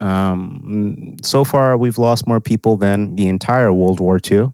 [0.00, 4.52] Um, so far, we've lost more people than the entire World War II.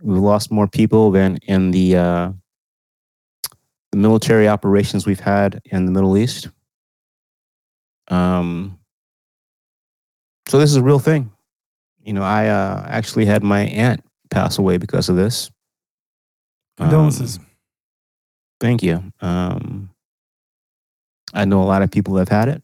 [0.00, 2.32] We've lost more people than in the uh,
[3.92, 6.48] the military operations we've had in the Middle East.
[8.08, 8.80] Um,
[10.48, 11.30] so this is a real thing.
[12.02, 14.02] You know, I uh, actually had my aunt
[14.32, 15.50] pass away because of this.
[16.76, 17.38] Condolences.
[17.38, 17.46] Um,
[18.60, 19.04] thank you.
[19.20, 19.90] Um,
[21.34, 22.62] I know a lot of people have had it.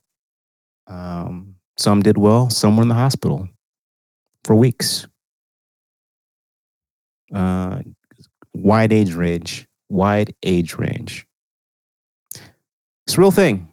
[0.86, 2.50] Um, some did well.
[2.50, 3.48] Some were in the hospital
[4.44, 5.06] for weeks.
[7.32, 7.82] Uh,
[8.54, 9.66] wide age range.
[9.90, 11.26] Wide age range.
[13.06, 13.67] It's a real thing.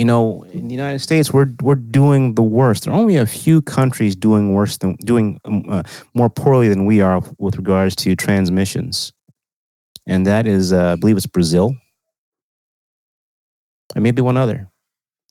[0.00, 2.84] You know, in the United States, we're we're doing the worst.
[2.84, 5.82] There are only a few countries doing worse than doing um, uh,
[6.14, 9.12] more poorly than we are with regards to transmissions,
[10.06, 11.76] and that is, uh, I believe, it's Brazil,
[13.94, 14.70] and maybe one other.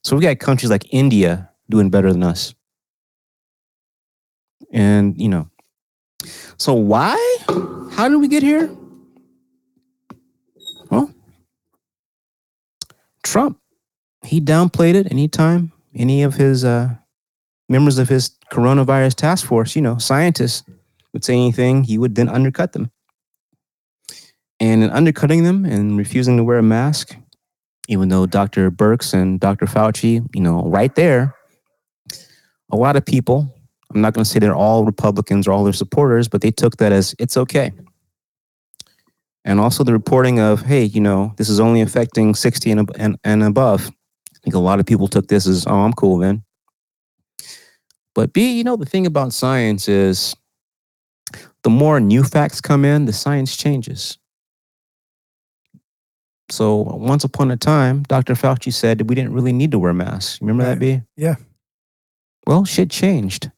[0.04, 2.54] So we've got countries like India doing better than us,
[4.72, 5.50] and you know,
[6.58, 7.18] so why?
[7.94, 8.70] How did we get here?
[10.92, 11.12] Well,
[13.24, 13.59] Trump
[14.30, 16.94] he downplayed it anytime any of his uh,
[17.68, 20.64] members of his coronavirus task force, you know, scientists
[21.14, 22.92] would say anything, he would then undercut them.
[24.60, 27.16] And in undercutting them and refusing to wear a mask,
[27.88, 28.70] even though Dr.
[28.70, 29.66] Birx and Dr.
[29.66, 31.34] Fauci, you know, right there,
[32.72, 33.52] a lot of people,
[33.92, 36.78] I'm not going to say they're all Republicans or all their supporters, but they took
[36.78, 37.72] that as it's okay.
[39.44, 43.18] And also the reporting of, hey, you know, this is only affecting 60 and, and,
[43.24, 43.90] and above.
[44.40, 46.44] I think a lot of people took this as, oh, I'm cool then.
[48.16, 50.36] But B, you know, the thing about science is
[51.64, 54.18] the more new facts come in, the science changes.
[56.50, 58.34] So once upon a time, Dr.
[58.34, 60.42] Fauci said that we didn't really need to wear masks.
[60.42, 61.02] Remember that, B?
[61.16, 61.36] Yeah.
[62.48, 63.52] Well, shit changed.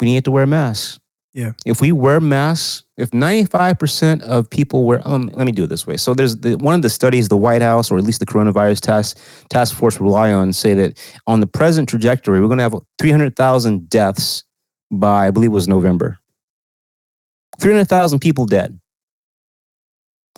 [0.00, 1.00] We need to wear masks.
[1.34, 1.52] Yeah.
[1.66, 5.84] If we wear masks, if 95% of people wear, um, let me do it this
[5.84, 5.96] way.
[5.96, 8.80] So there's the, one of the studies the White House or at least the coronavirus
[8.80, 9.18] task
[9.50, 13.90] task force rely on say that on the present trajectory, we're going to have 300,000
[13.90, 14.44] deaths
[14.92, 16.18] by, I believe it was November.
[17.60, 18.78] 300,000 people dead.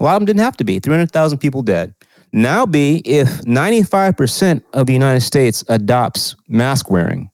[0.00, 0.78] A lot of them didn't have to be.
[0.78, 1.94] 300,000 people dead.
[2.32, 7.30] Now, be if 95% of the United States adopts mask wearing,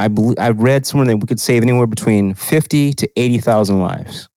[0.00, 4.28] I believe I read somewhere that we could save anywhere between 50 to 80,000 lives.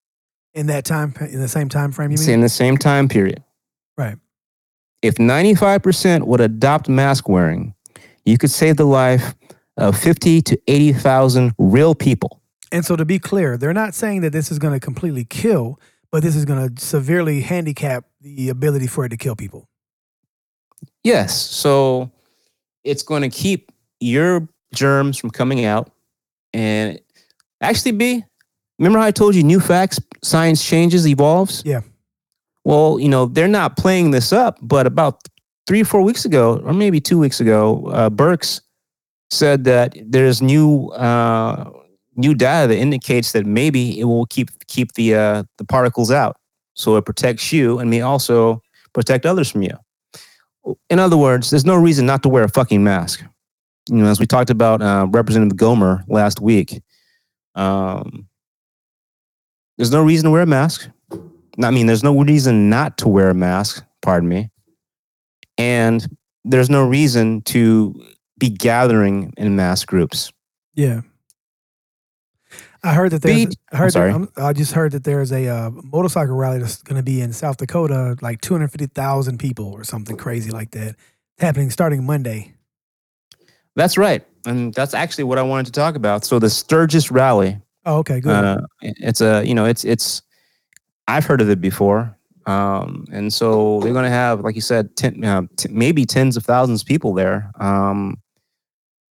[0.54, 2.30] In that time, in the same time frame, you mean?
[2.30, 3.42] in the same time period.
[3.98, 4.18] Right.
[5.02, 7.74] If 95% would adopt mask wearing,
[8.26, 9.34] you could save the life
[9.78, 12.42] of 50 to 80,000 real people.
[12.72, 15.80] And so, to be clear, they're not saying that this is going to completely kill,
[16.12, 19.70] but this is going to severely handicap the ability for it to kill people.
[21.04, 21.40] Yes.
[21.40, 22.12] So
[22.84, 25.92] it's going to keep your germs from coming out.
[26.54, 27.00] And
[27.62, 28.24] actually, B,
[28.80, 31.64] remember how I told you new facts, science changes, evolves?
[31.66, 31.82] Yeah.
[32.66, 35.28] Well, you know, they're not playing this up, but about
[35.68, 38.62] three or four weeks ago, or maybe two weeks ago, uh, Birx
[39.30, 41.70] said that there's new uh,
[42.16, 46.38] new data that indicates that maybe it will keep keep the uh, the particles out,
[46.76, 48.62] so it protects you and may also
[48.94, 49.78] protect others from you.
[50.90, 53.24] In other words, there's no reason not to wear a fucking mask
[53.90, 56.82] you know, as we talked about uh, Representative Gohmert last week,
[57.56, 58.28] um,
[59.78, 60.90] there's no reason to wear a mask.
[61.62, 64.50] I mean, there's no reason not to wear a mask, pardon me.
[65.58, 66.06] And
[66.44, 67.94] there's no reason to
[68.40, 70.32] be gathering in mass groups.
[70.74, 71.02] Yeah.
[72.86, 73.46] I heard that there's.
[73.46, 73.94] Be- I heard.
[73.94, 74.12] sorry.
[74.12, 77.22] That, I'm- I just heard that there's a uh, motorcycle rally that's going to be
[77.22, 80.96] in South Dakota, like 250,000 people or something crazy like that,
[81.38, 82.53] happening starting Monday.
[83.76, 84.26] That's right.
[84.46, 86.26] And that's actually what I wanted to talk about.
[86.26, 88.32] So the Sturgis rally, Oh, okay, good.
[88.32, 90.22] uh, it's a, you know, it's, it's,
[91.08, 92.16] I've heard of it before.
[92.46, 96.36] Um, and so they're going to have, like you said, ten, uh, t- maybe tens
[96.38, 97.52] of thousands of people there.
[97.60, 98.18] Um,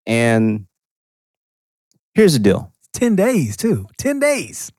[0.07, 0.67] and
[2.15, 2.73] here's the deal.
[2.93, 3.87] 10 days, too.
[3.97, 4.71] 10 days.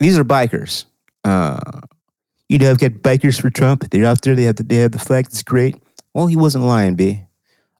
[0.00, 0.84] These are bikers.
[1.24, 1.80] Uh,
[2.50, 3.88] you know, I've got bikers for Trump.
[3.90, 4.34] They're out there.
[4.34, 5.26] They have the, they have the flag.
[5.26, 5.76] It's great.
[6.12, 7.22] Well, he wasn't lying, B.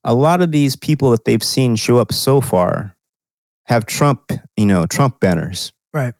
[0.04, 2.94] A lot of these people that they've seen show up so far
[3.64, 5.72] have Trump, you know, Trump banners.
[5.92, 6.14] Right.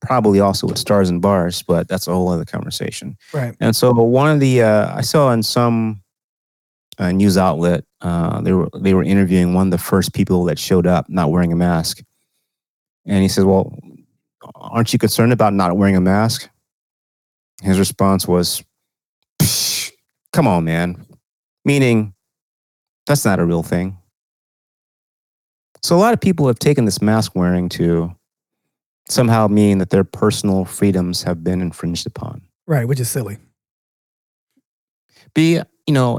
[0.00, 3.16] Probably also with stars and bars, but that's a whole other conversation.
[3.32, 3.54] Right.
[3.60, 6.02] And so one of the uh, I saw in some
[6.98, 10.58] uh, news outlet uh, they were they were interviewing one of the first people that
[10.58, 12.02] showed up not wearing a mask,
[13.06, 13.78] and he says, "Well,
[14.54, 16.48] aren't you concerned about not wearing a mask?"
[17.62, 18.62] His response was,
[20.32, 21.06] "Come on, man,"
[21.64, 22.14] meaning
[23.06, 23.98] that's not a real thing.
[25.82, 28.14] So a lot of people have taken this mask wearing to
[29.08, 32.42] somehow mean that their personal freedoms have been infringed upon.
[32.66, 32.86] Right.
[32.88, 33.38] Which is silly.
[35.34, 36.18] be you know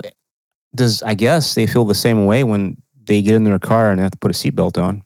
[0.76, 4.00] does i guess they feel the same way when they get in their car and
[4.00, 5.02] have to put a seatbelt on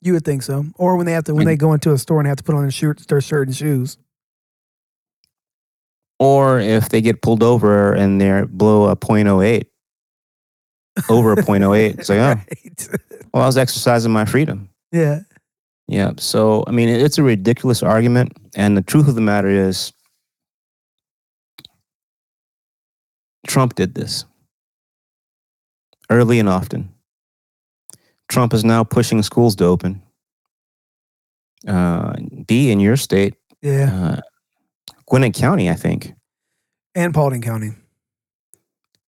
[0.00, 0.64] You would think so.
[0.76, 2.54] Or when they have to when they go into a store and have to put
[2.54, 3.98] on their shirt, their shirt and shoes.
[6.18, 9.64] Or if they get pulled over and they're below a .08,
[11.08, 12.88] over a .08, it's like, oh, Right.
[13.32, 14.68] well, I was exercising my freedom.
[14.92, 15.20] yeah.
[15.86, 16.12] Yeah.
[16.16, 18.32] So, I mean, it's a ridiculous argument.
[18.56, 19.92] And the truth of the matter is,
[23.46, 24.24] Trump did this
[26.10, 26.90] early and often.
[28.28, 30.02] Trump is now pushing schools to open.
[31.68, 32.14] Uh,
[32.46, 33.92] B in your state, Yeah.
[33.92, 34.20] uh,
[35.06, 36.14] Gwinnett County, I think.
[36.94, 37.72] And Paulding County.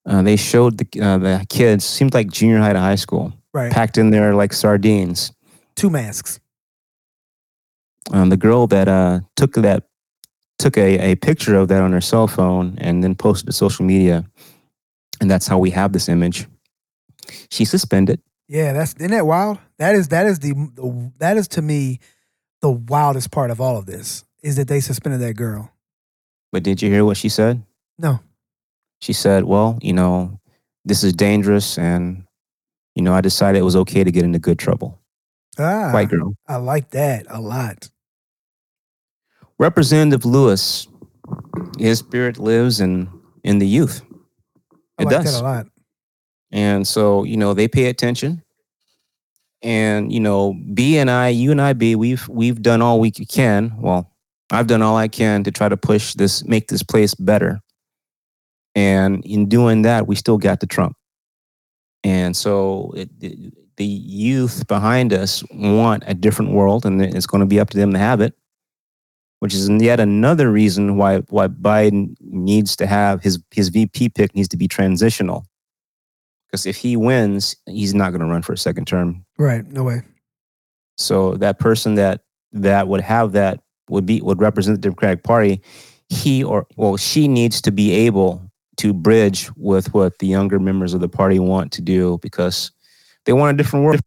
[0.06, 3.72] Uh, they showed the uh, the kids seemed like junior high to high school, Right.
[3.72, 5.32] packed in there like sardines.
[5.74, 6.38] Two masks.
[8.12, 9.84] Um, the girl that uh, took that
[10.58, 13.84] took a, a picture of that on her cell phone and then posted to social
[13.84, 14.24] media,
[15.20, 16.46] and that's how we have this image.
[17.50, 18.20] She's suspended.
[18.46, 19.58] Yeah, that's isn't that wild?
[19.78, 21.98] That is that is the, the that is to me
[22.62, 25.72] the wildest part of all of this is that they suspended that girl.
[26.52, 27.64] But did you hear what she said?
[27.98, 28.20] No.
[29.00, 30.40] She said, "Well, you know,
[30.84, 32.24] this is dangerous, and
[32.94, 34.98] you know, I decided it was okay to get into good trouble."
[35.58, 36.34] Ah, White girl.
[36.48, 37.88] I like that a lot.
[39.58, 40.86] Representative Lewis,
[41.78, 43.08] his spirit lives in
[43.42, 44.02] in the youth.
[44.98, 45.32] I It like does.
[45.32, 45.66] that a lot.
[46.52, 48.42] And so, you know, they pay attention.
[49.62, 53.10] And, you know, B and I, you and I, B, we've we've done all we
[53.10, 53.74] can.
[53.80, 54.12] Well,
[54.50, 57.60] I've done all I can to try to push this, make this place better.
[58.76, 60.94] And in doing that, we still got to Trump.
[62.04, 67.42] And so it, it- the youth behind us want a different world, and it's going
[67.42, 68.32] to be up to them to have it.
[69.40, 74.34] Which is yet another reason why why Biden needs to have his his VP pick
[74.34, 75.44] needs to be transitional
[76.48, 79.26] because if he wins, he's not going to run for a second term.
[79.36, 79.66] Right.
[79.70, 80.00] No way.
[80.96, 82.22] So that person that
[82.52, 83.60] that would have that
[83.90, 85.60] would be would represent the Democratic Party.
[86.08, 88.45] He or well, she needs to be able
[88.78, 92.70] to bridge with what the younger members of the party want to do because
[93.24, 94.00] they want a different world,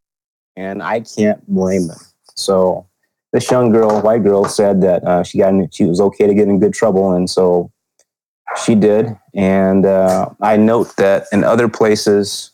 [0.55, 1.97] and I can't blame them.
[2.35, 2.87] So
[3.33, 6.33] this young girl, white girl, said that uh, she got in, she was okay to
[6.33, 7.71] get in good trouble, and so
[8.63, 9.17] she did.
[9.33, 12.51] And uh, I note that in other places,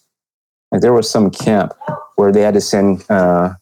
[0.71, 1.73] like there was some camp
[2.15, 3.53] where they had to send uh,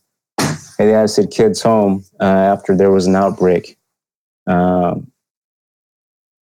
[0.77, 3.77] they had to send kids home uh, after there was an outbreak.
[4.47, 5.11] Um,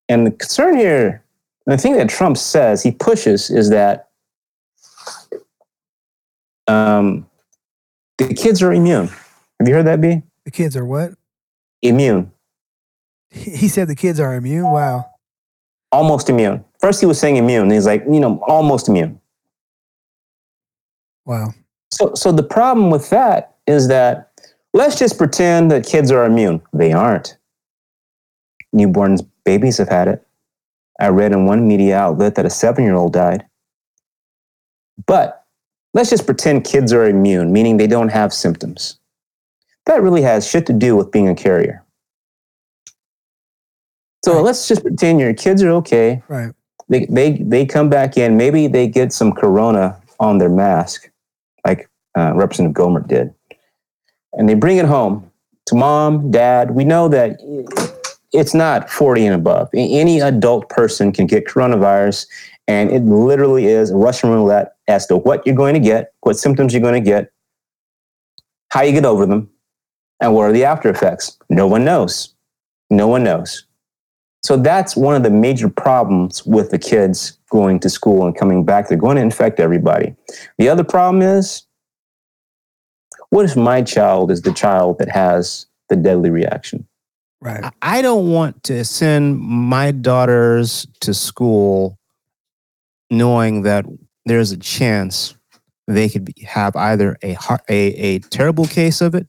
[0.07, 1.23] and the concern here,
[1.71, 4.09] the thing that Trump says he pushes is that
[6.67, 7.27] um,
[8.17, 9.07] the kids are immune.
[9.59, 10.21] Have you heard that, B?
[10.45, 11.13] The kids are what?
[11.81, 12.31] Immune,
[13.29, 14.65] He he said the kids are immune.
[14.71, 15.05] Wow.
[15.91, 16.63] almost immune.
[16.79, 17.69] First, he was saying immune.
[17.71, 19.19] He's like, you know, almost immune.
[21.25, 21.53] Wow.
[21.91, 24.31] So, so the problem with that is that
[24.73, 26.61] let's just pretend that kids are immune.
[26.73, 27.37] They aren't.
[28.75, 30.25] Newborns, babies have had it.
[30.99, 33.45] I read in one media outlet that a seven year old died.
[35.05, 35.45] But
[35.93, 38.99] let's just pretend kids are immune, meaning they don't have symptoms.
[39.85, 41.83] That really has shit to do with being a carrier.
[44.25, 44.43] So Right.
[44.43, 46.53] let's just pretend your kids are okay Right.
[46.89, 48.35] they, they they come back in.
[48.35, 51.09] Maybe they get some corona on their mask,
[51.65, 53.33] like uh, Representative Gohmert did,
[54.33, 55.31] and they bring it home
[55.67, 56.71] to mom, dad.
[56.71, 57.39] We know that
[58.31, 59.69] it's not forty and above.
[59.73, 62.27] Any adult person can get coronavirus,
[62.67, 66.37] and it literally is a Russian roulette as to what you're going to get, what
[66.37, 67.31] symptoms you're going to get,
[68.71, 69.49] how you get over them,
[70.21, 71.37] and what are the after effects.
[71.49, 72.33] No one knows.
[72.89, 73.65] No one knows.
[74.41, 78.63] So that's one of the major problems with the kids going to school and coming
[78.63, 78.87] back.
[78.87, 80.15] They're going to infect everybody.
[80.57, 81.63] The other problem is
[83.29, 86.87] what if my child is the child that has the deadly reaction?
[87.41, 87.71] Right.
[87.81, 91.97] I- don't want to send my daughters to school
[93.09, 93.85] knowing that
[94.25, 95.35] there's a chance
[95.87, 99.27] they could be, have either a, heart, a a terrible case of it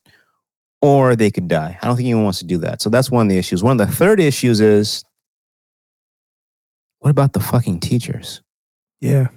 [0.83, 1.79] or they could die.
[1.81, 2.83] I don't think anyone wants to do that.
[2.83, 3.63] So that's one of the issues.
[3.63, 5.05] One of the third issues is
[6.99, 8.43] what about the fucking teachers?
[9.01, 9.29] Yeah.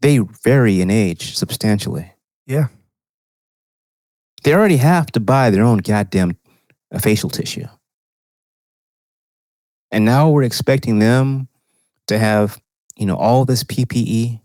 [0.00, 2.12] They vary in age substantially.
[2.46, 2.68] Yeah.
[4.42, 6.36] They already have to buy their own goddamn
[6.92, 7.66] uh, facial tissue.
[9.90, 11.48] And now we're expecting them
[12.08, 12.60] to have,
[12.96, 14.40] you know, all this PPE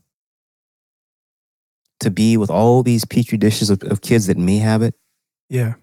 [1.99, 4.95] to be with all these petri dishes of, of kids that may have it.
[5.49, 5.73] Yeah.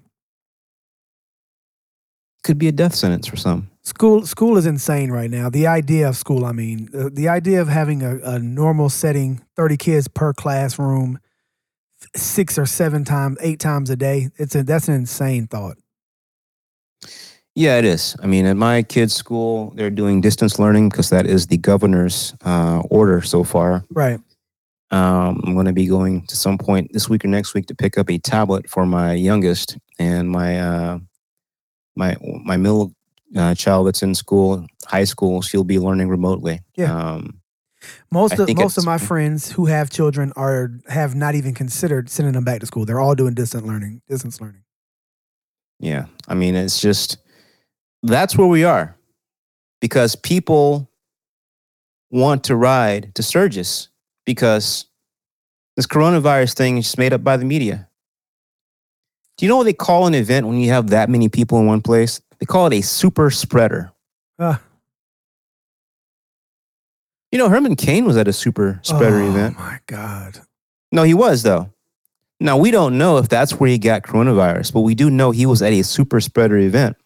[2.43, 3.71] Could be a death sentence for some.
[3.83, 5.49] School school is insane right now.
[5.51, 9.43] The idea of school, I mean, the, the idea of having a, a normal setting,
[9.57, 11.19] 30 kids per classroom,
[12.15, 14.29] six or seven times, eight times a day.
[14.37, 15.77] It's a that's an insane thought.
[17.55, 18.17] Yeah, it is.
[18.23, 22.35] I mean, at my kids' school, they're doing distance learning because that is the governor's
[22.45, 23.85] uh, order so far.
[23.91, 24.21] Right.
[24.93, 27.75] Um, I'm going to be going to some point this week or next week to
[27.75, 30.99] pick up a tablet for my youngest and my uh,
[31.97, 32.95] my my middle
[33.37, 35.43] uh, child that's in school, high school.
[35.43, 36.61] She'll be learning remotely.
[36.77, 36.97] Yeah.
[36.97, 37.41] Um,
[38.11, 42.11] Most I of most of my friends who have children are have not even considered
[42.11, 42.85] sending them back to school.
[42.85, 44.63] They're all doing distant learning, distance learning.
[45.81, 46.07] Yeah.
[46.29, 47.17] I mean, it's just
[48.03, 48.97] that's where we are
[49.81, 50.91] because people
[52.11, 53.89] want to ride to Sturgis
[54.25, 54.87] because
[55.77, 57.89] this coronavirus thing is just made up by the media.
[59.39, 61.67] Do you know what they call an event when you have that many people in
[61.67, 62.21] one place?
[62.39, 63.91] They call it a super spreader.
[64.39, 64.61] Ah.
[67.33, 69.57] You know, Herman Cain was at a super spreader oh, event.
[69.59, 70.41] Oh my God.
[70.93, 71.73] No, he was though.
[72.41, 75.45] Now we don't know if that's where he got coronavirus, but we do know he
[75.47, 76.97] was at a super spreader event,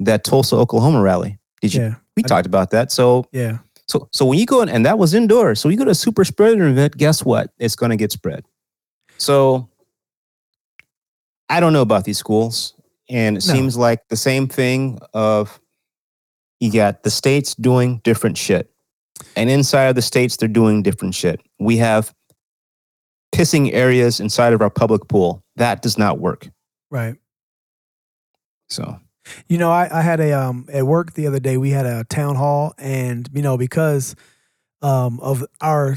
[0.00, 1.38] that Tulsa, Oklahoma rally.
[1.60, 1.82] Did you?
[1.82, 1.94] Yeah.
[2.16, 2.90] We I- talked about that.
[2.90, 3.58] So, Yeah.
[3.86, 5.60] so, so when you go in, and that was indoors.
[5.60, 6.96] So you go to a super spreader event.
[6.96, 7.50] Guess what?
[7.58, 8.44] It's going to get spread.
[9.16, 9.68] So,
[11.48, 12.74] I don't know about these schools,
[13.08, 13.52] and it No.
[13.54, 15.60] seems like the same thing of
[16.58, 18.70] you got the states doing different shit,
[19.36, 21.40] and inside of the states they're doing different shit.
[21.60, 22.12] We have
[23.34, 25.42] pissing areas inside of our public pool.
[25.56, 26.48] That does not work.
[26.90, 27.16] Right.
[28.68, 29.00] So
[29.48, 31.56] You know, I, I had a um at work the other day.
[31.56, 34.14] We had a town hall, and you know, because
[34.82, 35.96] um of our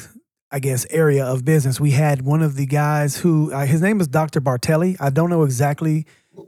[0.50, 4.00] I guess area of business, we had one of the guys who uh, his name
[4.00, 4.42] is Dr.
[4.42, 4.96] Bartelli.
[5.00, 6.06] I don't know exactly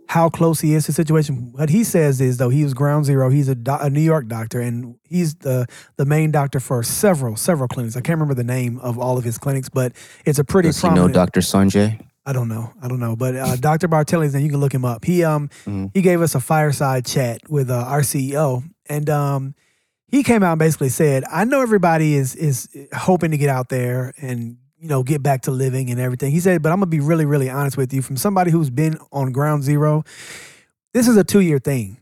[0.07, 1.51] how close he is to the situation.
[1.53, 3.29] What he says is though he was ground zero.
[3.29, 5.65] He's a, do- a New York doctor, and he's the
[5.97, 7.95] the main doctor for several several clinics.
[7.95, 9.93] I can't remember the name of all of his clinics, but
[10.25, 11.07] it's a pretty does he know.
[11.07, 11.41] Dr.
[11.41, 11.99] Sanjay?
[12.25, 12.71] I don't know.
[12.81, 13.15] I don't know.
[13.15, 13.87] But uh, Dr.
[13.87, 15.03] Bartelli's, and you can look him up.
[15.05, 15.89] He um Mhm.
[15.95, 19.55] he gave us a fireside chat with uh, our CEO, and um
[20.11, 23.69] he came out and basically said, "I know everybody is is hoping to get out
[23.69, 26.87] there and you know get back to living and everything." He said, "But I'm gonna
[26.87, 28.01] be really really honest with you.
[28.01, 30.03] From somebody who's been on ground zero,
[30.93, 31.97] this is a two year thing.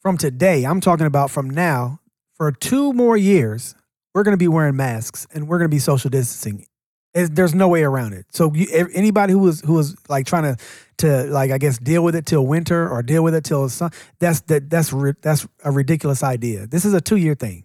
[0.00, 2.00] From today, I'm talking about from now
[2.34, 3.74] for two more years,
[4.14, 6.66] we're gonna be wearing masks and we're gonna be social distancing."
[7.14, 8.26] It's- there's no way around it.
[8.30, 10.62] So you, anybody who was who was like trying to
[10.98, 13.90] to like I guess deal with it till winter or deal with it till sun,
[14.18, 16.66] that's that that's that's a ridiculous idea.
[16.66, 17.64] This is a two year thing.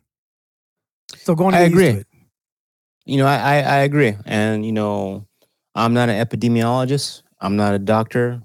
[1.18, 2.04] So going I get used to agree.
[3.12, 4.16] You know, I, I, I agree.
[4.26, 5.28] And, you know,
[5.76, 7.24] I'm not an epidemiologist.
[7.42, 8.42] I'm not a doctor,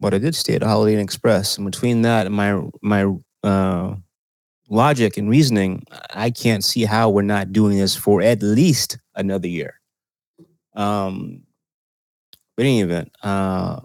[0.00, 1.56] but I did stay at Holiday Inn Express.
[1.56, 3.94] And between that and my my uh,
[4.68, 9.46] logic and reasoning, I can't see how we're not doing this for at least another
[9.46, 9.80] year.
[10.74, 11.44] Um,
[12.56, 13.78] but in any event, uh,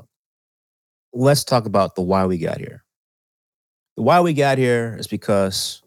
[1.14, 2.84] let's talk about the why we got here.
[3.96, 5.84] The why we got here is because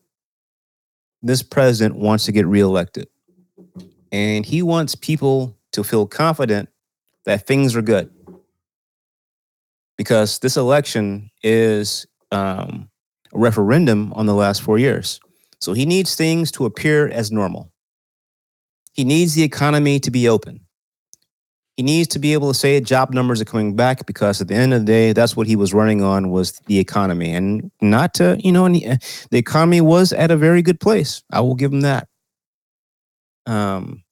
[1.23, 3.09] this president wants to get reelected
[4.13, 6.69] and he wants people to feel confident
[7.25, 8.11] that things are good.
[9.97, 12.89] Because this election is um,
[13.35, 15.21] a referendum on the last four years.
[15.61, 17.73] So he needs things to appear as normal.
[18.93, 20.61] He needs the economy to be open.
[21.77, 24.55] He needs to be able to say job numbers are coming back because at the
[24.55, 27.33] end of the day that's what he was running on was the economy.
[27.33, 28.99] And not to you know the
[29.33, 31.23] economy was at a very good place.
[31.33, 32.09] I will give him that
[33.49, 34.03] um,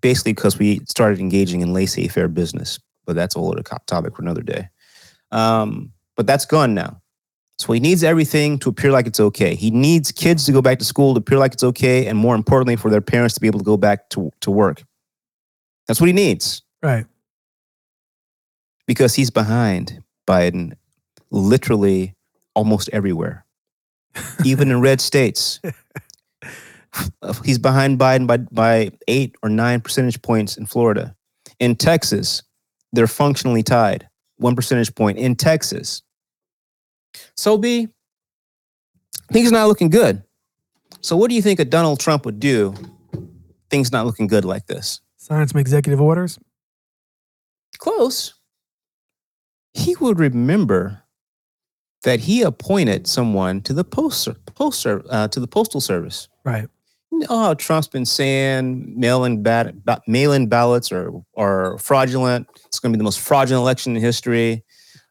[0.00, 2.78] basically because we started engaging in laissez-faire business.
[3.06, 4.68] But that's a whole other topic for another day.
[5.30, 7.00] Um, but that's gone now.
[7.58, 9.54] So he needs everything to appear like it's okay.
[9.54, 12.34] He needs kids to go back to school to appear like it's okay, and more
[12.34, 14.82] importantly, for their parents to be able to go back to, to work.
[15.86, 17.06] That's what he needs Right.
[18.86, 20.74] because he's behind Biden
[21.30, 22.14] literally
[22.54, 23.44] almost everywhere,
[24.44, 25.60] even in red states.
[27.44, 31.14] He's behind Biden by, by eight or nine percentage points in Florida.
[31.60, 32.42] In Texas,
[32.92, 36.02] they're functionally tied, one percentage point in Texas.
[37.36, 37.88] So, B,
[39.32, 40.22] things are not looking good.
[41.00, 42.74] So, what do you think a Donald Trump would do?
[43.70, 45.00] Things not looking good like this.
[45.16, 46.38] Sign some executive orders.
[47.78, 48.34] Close.
[49.74, 51.02] He would remember
[52.02, 56.28] that he appointed someone to the post, post uh, to the postal service.
[56.44, 56.68] Right.
[57.10, 62.46] Know Trump's been saying mail-in, bat, ba- mail-in ballots are, are fraudulent.
[62.66, 64.62] It's going to be the most fraudulent election in history.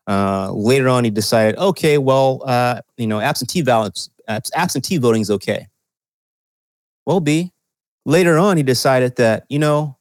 [0.07, 5.21] Uh, later on, he decided, okay, well, uh, you know, absentee ballots, abs- absentee voting
[5.21, 5.67] is okay.
[7.05, 7.51] Well, B.
[8.05, 9.97] Later on, he decided that you know,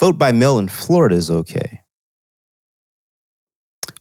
[0.00, 1.82] vote by mail in Florida is okay.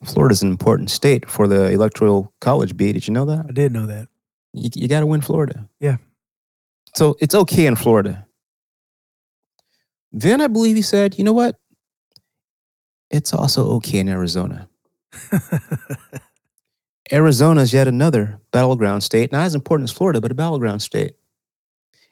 [0.04, 2.76] Florida is an important state for the electoral college.
[2.76, 3.45] B, did you know that?
[3.50, 4.08] I did know that.
[4.54, 5.68] You, you got to win Florida.
[5.80, 5.97] Yeah.
[6.95, 8.26] So it's okay in Florida.
[10.12, 11.56] Then I believe he said, you know what?
[13.12, 14.68] It's also okay in Arizona.
[17.12, 21.16] Arizona is yet another battleground state, not as important as Florida, but a battleground state.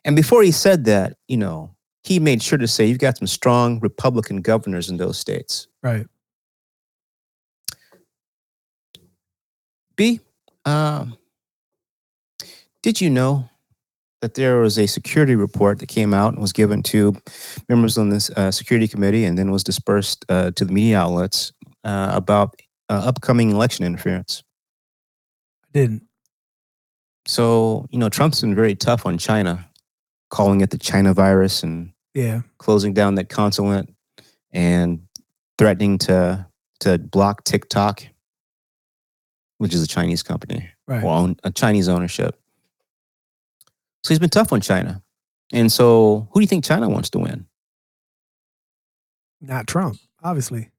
[0.06, 3.28] And before he said that, you know, he made sure to say you've got some
[3.28, 5.68] strong Republican governors in those states.
[5.84, 6.08] right.
[9.96, 10.20] B,
[10.64, 11.18] um,
[12.88, 13.50] did you know
[14.22, 17.14] that there was a security report that came out and was given to
[17.68, 21.52] members on this uh, security committee and then was dispersed uh, to the media outlets
[21.84, 22.56] uh, about
[22.88, 24.42] uh, upcoming election interference?
[25.66, 26.04] I didn't.
[27.26, 29.70] So, you know, Trump's been very tough on China,
[30.30, 32.44] calling it the China virus and Yeah.
[32.58, 33.90] closing down that consulate
[34.54, 35.02] and
[35.58, 36.48] threatening to
[36.80, 38.08] to block TikTok,
[39.58, 41.04] which is a Chinese company Right.
[41.04, 42.40] own, a Chinese ownership.
[44.08, 45.03] So he's been tough on China.
[45.51, 47.45] And so who do you think China wants to win?
[49.41, 50.70] Not Trump, obviously.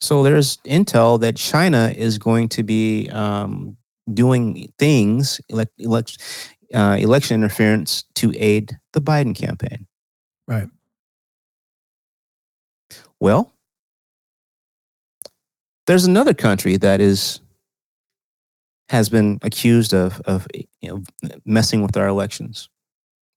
[0.00, 3.76] So there's intel that China is going to be um,
[4.14, 6.16] doing things, elect, elect,
[6.72, 9.86] uh, election interference to aid the Biden campaign.
[10.48, 10.70] Right.
[13.20, 13.52] Well,
[15.86, 17.40] there's another country that is
[18.88, 20.46] has been accused of of
[20.80, 21.02] you know
[21.44, 22.68] messing with our elections.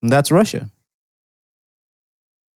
[0.01, 0.69] And that's Russia.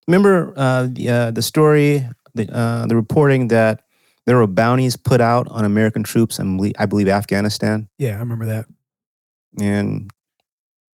[0.07, 3.83] Remember uh, the uh, the story, the uh, the reporting that
[4.25, 8.45] there were bounties put out on American troops in, I believe, Afghanistan, Yeah, I remember
[8.45, 8.65] that.
[9.59, 10.11] and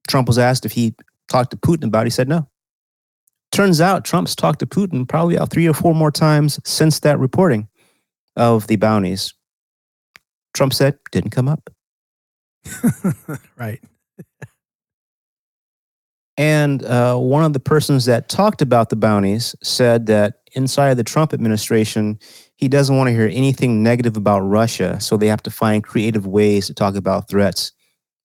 [0.07, 0.95] Trump was asked if he
[1.27, 2.03] talked to Putin about.
[2.03, 2.07] it.
[2.07, 2.47] He said no.
[3.51, 7.17] Turns out Trump's talked to Putin probably about three or four more times since that
[7.19, 7.67] reporting
[8.35, 9.33] of the bounties.
[10.53, 11.69] Trump said didn't come up.
[13.57, 13.81] right.
[16.37, 20.97] And uh, one of the persons that talked about the bounties said that inside of
[20.97, 22.19] the Trump administration,
[22.55, 24.99] he doesn't want to hear anything negative about Russia.
[24.99, 27.71] So they have to find creative ways to talk about threats,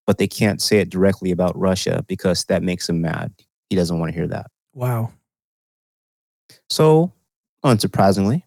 [0.07, 3.33] but they can't say it directly about Russia because that makes him mad.
[3.71, 4.47] He doesn't want to hear that.
[4.75, 5.13] Wow.
[6.69, 7.13] So,
[7.65, 8.43] unsurprisingly,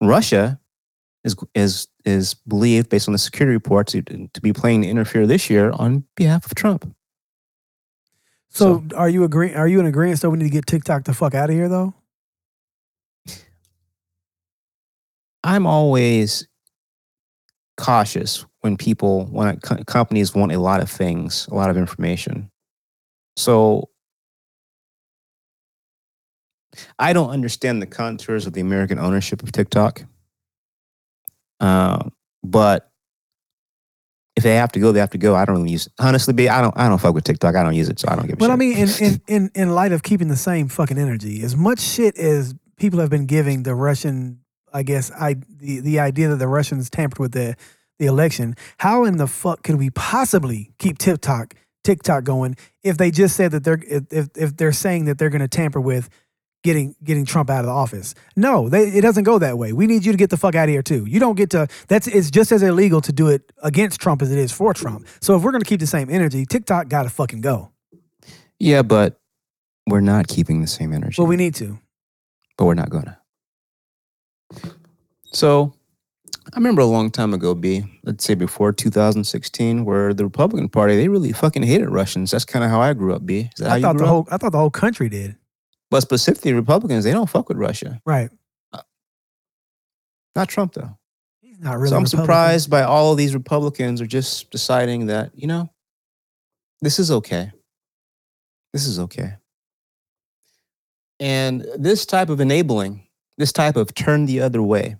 [0.00, 0.60] Russia
[1.26, 5.26] is is is believed, based on the security reports, to, to be planning to interfere
[5.26, 6.94] this year on behalf of Trump.
[8.50, 9.52] So, are you agree?
[9.52, 10.20] Are you in agreement?
[10.20, 11.92] So we need to get TikTok the fuck out of here, though.
[15.44, 16.48] I'm always
[17.76, 22.50] cautious when people, when co- companies want a lot of things, a lot of information.
[23.36, 23.90] So
[26.98, 30.02] I don't understand the contours of the American ownership of TikTok.
[31.60, 32.10] Uh,
[32.42, 32.90] but
[34.36, 35.34] if they have to go, they have to go.
[35.34, 36.34] I don't really use honestly.
[36.34, 37.56] Be I don't I don't fuck with TikTok.
[37.56, 38.50] I don't use it, so I don't give a But.
[38.50, 41.80] I mean, in, in in in light of keeping the same fucking energy, as much
[41.80, 44.40] shit as people have been giving the Russian,
[44.72, 47.56] I guess, I the the idea that the Russians tampered with the
[47.98, 48.56] the election.
[48.78, 53.52] How in the fuck could we possibly keep TikTok TikTok going if they just said
[53.52, 56.10] that they're if, if they're saying that they're going to tamper with
[56.66, 58.14] getting getting Trump out of the office?
[58.36, 59.72] No, they, it doesn't go that way.
[59.72, 61.06] We need you to get the fuck out of here too.
[61.06, 61.68] You don't get to.
[61.88, 65.06] That's it's just as illegal to do it against Trump as it is for Trump.
[65.20, 67.70] So if we're to keep the same energy, TikTok got to fucking go.
[68.58, 69.18] yeah, but
[69.86, 71.16] we're not keeping the same energy.
[71.22, 71.78] Well, we need to.
[72.58, 73.18] but we're not gonna.
[75.32, 75.74] So,
[76.52, 80.96] I remember a long time ago, B, let's say before 2016, where the Republican Party
[80.96, 82.30] they really fucking hated Russians.
[82.30, 83.26] That's kind of how I grew up.
[83.26, 84.08] B, is that how I thought the up?
[84.08, 85.36] whole I thought the whole country did.
[85.90, 88.00] But specifically, Republicans they don't fuck with Russia.
[88.04, 88.30] Right.
[88.72, 88.82] Uh,
[90.34, 90.96] not Trump though.
[91.40, 91.90] He's not really.
[91.90, 92.24] so I'm Republican.
[92.24, 95.70] surprised by all of these Republicans are just deciding that you know,
[96.80, 97.52] this is okay.
[98.72, 99.34] This is okay.
[101.18, 103.06] And this type of enabling,
[103.38, 104.96] this type of turn the other way,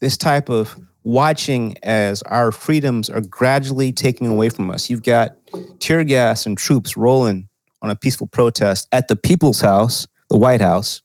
[0.00, 4.90] this type of watching as our freedoms are gradually taken away from us.
[4.90, 5.36] You've got
[5.78, 7.48] tear gas and troops rolling
[7.82, 11.02] on a peaceful protest at the People's House, the White House.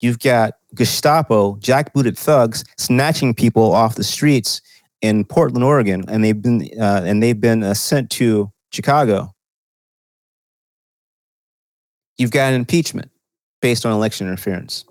[0.00, 4.60] You've got Gestapo, jackbooted thugs, snatching people off the streets
[5.00, 9.32] in Portland, Oregon, and they've been uh, and they've been uh, sent to Chicago.
[12.18, 13.10] You've got an impeachment
[13.60, 14.84] based on election interference.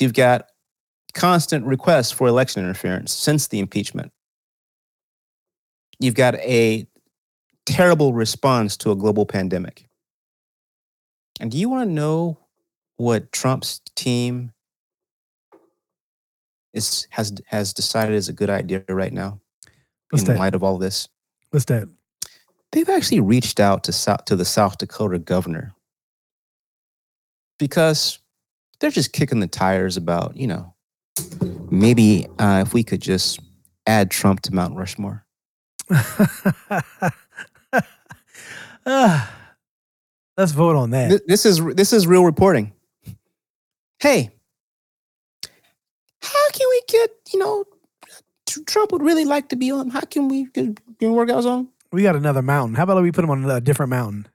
[0.00, 0.46] You've got
[1.14, 4.12] constant requests for election interference since the impeachment.
[5.98, 6.86] You've got a
[7.68, 9.86] terrible response to a global pandemic.
[11.40, 12.38] And do you want to know
[12.96, 14.52] what Trump's team
[16.74, 19.40] is has has decided is a good idea right now
[20.10, 20.38] What's in that?
[20.38, 21.08] light of all this?
[21.50, 21.88] What's that?
[22.72, 25.74] They've actually reached out to South to the South Dakota governor
[27.58, 28.18] because
[28.80, 30.74] they're just kicking the tires about you know
[31.70, 33.40] maybe uh, if we could just
[33.86, 35.24] add Trump to Mount Rushmore.
[40.36, 41.08] Let's vote on that.
[41.08, 42.72] Th- This is this is real reporting.
[44.00, 44.30] Hey,
[46.22, 47.64] how can we get you know
[48.66, 49.90] Trump would really like to be on?
[49.90, 51.72] How can we can, can work out something?
[51.92, 52.74] We got another mountain.
[52.76, 54.26] How about we put him on a different mountain?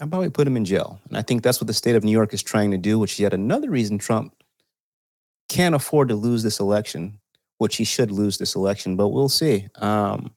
[0.00, 1.00] How about we put him in jail?
[1.08, 3.12] And I think that's what the state of New York is trying to do, which
[3.14, 4.34] is yet another reason Trump
[5.48, 7.18] can't afford to lose this election,
[7.58, 9.68] which he should lose this election, but we'll see.
[9.76, 10.32] Um,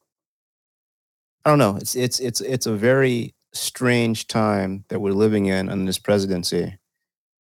[1.48, 1.78] I don't know.
[1.78, 6.78] It's it's it's it's a very strange time that we're living in under this presidency.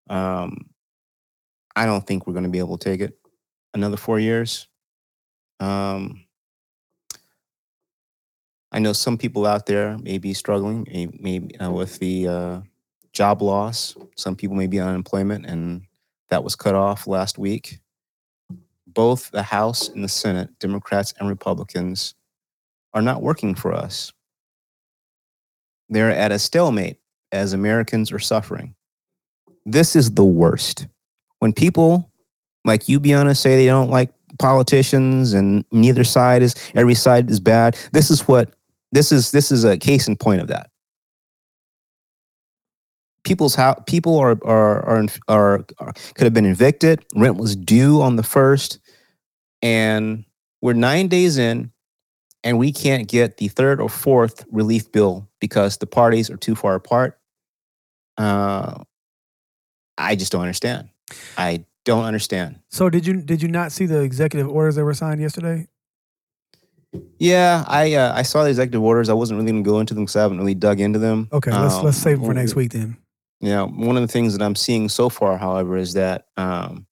[0.10, 0.66] Um,
[1.74, 3.18] I don't think we're going to be able to take it
[3.74, 4.68] another four years.
[5.62, 6.26] Um,
[8.74, 12.62] I know some people out there may be struggling, may- maybe uh, with the uh,
[13.14, 13.96] job loss.
[14.18, 15.84] Some people may be on unemployment, and
[16.28, 17.80] that was cut off last week.
[18.86, 22.16] Both the House and the Senate, Democrats and Republicans,
[22.94, 24.12] are not working for us.
[25.90, 26.98] They're at a stalemate
[27.32, 28.76] as Americans are suffering.
[29.66, 30.88] This is the worst.
[31.40, 32.12] When people
[32.66, 37.40] like you, Biana, say they don't like politicians and neither side is every side is
[37.40, 37.78] bad.
[37.92, 38.54] This is what
[38.92, 40.70] this is this is a case in point of that.
[43.24, 47.06] People's how people are are are, are are could have been evicted.
[47.16, 48.80] Rent was due on the first,
[49.62, 50.24] and
[50.62, 51.73] we're nine days in,
[52.44, 56.56] and we can't get the third or fourth relief bill because the parties are too
[56.56, 57.20] far apart.
[58.18, 58.84] Uh,
[59.98, 60.90] I just don't understand.
[61.38, 62.60] I don't understand.
[62.70, 65.68] So did you did you not see the executive orders that were signed yesterday?
[67.18, 69.10] Yeah, I uh, I saw the executive orders.
[69.10, 71.28] I wasn't really going to go into them because I haven't really dug into them.
[71.32, 72.98] Okay, let's let's Um, save them for next week then.
[73.42, 76.86] Yeah, one of the things that I'm seeing so far, however, is that um,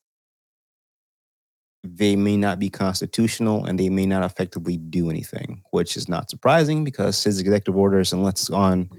[1.84, 6.30] they may not be constitutional and they may not effectively do anything, which is not
[6.30, 8.90] surprising because his executive orders, unless it's on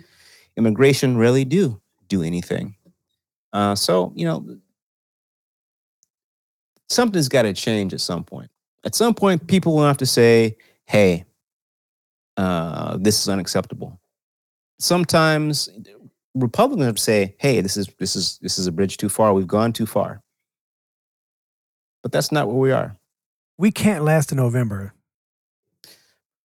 [0.57, 2.75] immigration, rarely do do anything.
[3.53, 4.59] Uh, so you know,
[6.89, 8.51] something's got to change at some point.
[8.85, 10.57] At some point, people will have to say,
[10.87, 11.25] "Hey,
[12.37, 14.01] uh, this is unacceptable."
[14.81, 15.69] Sometimes
[16.35, 19.33] Republicans have to say, "Hey, this is this is this is a bridge too far.
[19.35, 20.21] We've gone too far."
[22.03, 22.97] But that's not where we are.
[23.59, 24.93] We can't last to November.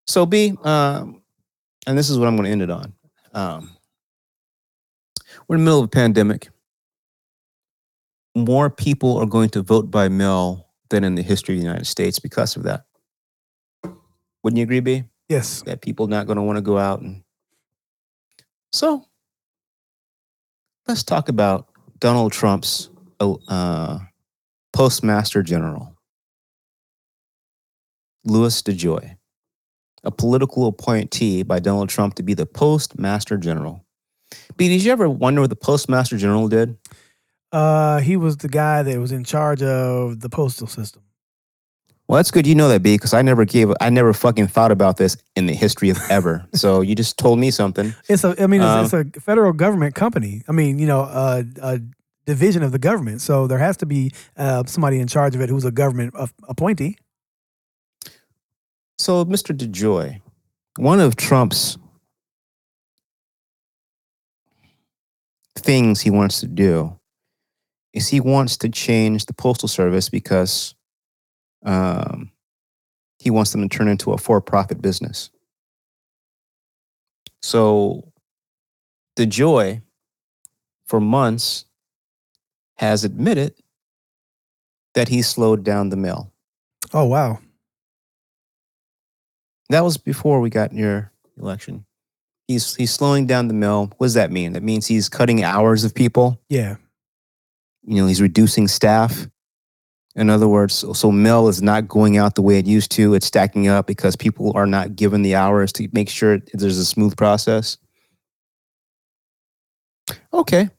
[0.06, 1.22] So B, um,
[1.86, 2.94] and this is what I'm going to end it on.
[3.34, 3.72] Um,
[5.48, 6.50] we're in the middle of a pandemic.
[8.36, 11.88] More people are going to vote by mail than in the history of the United
[11.88, 12.86] States because of that.
[14.44, 15.04] Wouldn't you agree, B?
[15.28, 15.64] Yes.
[15.64, 17.24] That people not going to want to go out and
[18.72, 19.06] so
[20.88, 21.68] let's talk about
[22.00, 22.90] Donald Trump's
[23.20, 24.00] uh,
[24.78, 25.98] postmaster general,
[28.24, 29.18] Louis DeJoy
[30.04, 33.84] a political appointee by Donald Trump to be the postmaster general.
[34.56, 36.78] B, did you ever wonder what the postmaster general did?
[37.52, 41.02] Uh, he was the guy that was in charge of the postal system.
[42.08, 44.72] Well, that's good you know that, B, because I never gave, I never fucking thought
[44.72, 46.46] about this in the history of ever.
[46.54, 47.94] so you just told me something.
[48.08, 50.44] It's a, I mean, Um, it's, it's a federal government company.
[50.48, 51.82] I mean, you know, uh, a
[52.28, 53.22] division of the government.
[53.22, 56.14] So there has to be uh, somebody in charge of it who's a government
[56.48, 56.98] appointee.
[59.00, 59.56] So, Mr.
[59.56, 60.22] DeJoy,
[60.78, 61.78] one of Trump's
[65.56, 66.98] things he wants to do
[67.94, 70.76] is he wants to change the postal service because
[71.64, 72.32] um,
[73.20, 75.30] he wants them to turn into a for-profit business.
[77.42, 78.12] So,
[79.16, 79.82] DeJoy,
[80.88, 81.67] for months,
[82.78, 83.54] has admitted
[84.94, 86.32] that he slowed down the mill.
[86.94, 87.40] Oh wow.
[89.70, 91.86] That was before we got your election.
[92.48, 93.92] He's he's slowing down the mill.
[93.98, 94.54] What does that mean?
[94.54, 96.40] That means he's cutting hours of people.
[96.50, 96.78] Yeah.
[97.84, 99.28] You know, he's reducing staff.
[100.16, 103.14] In other words, so, so mail is not going out the way it used to.
[103.14, 106.86] It's stacking up because people are not given the hours to make sure there's a
[106.86, 107.78] smooth process.
[110.34, 110.70] Okay.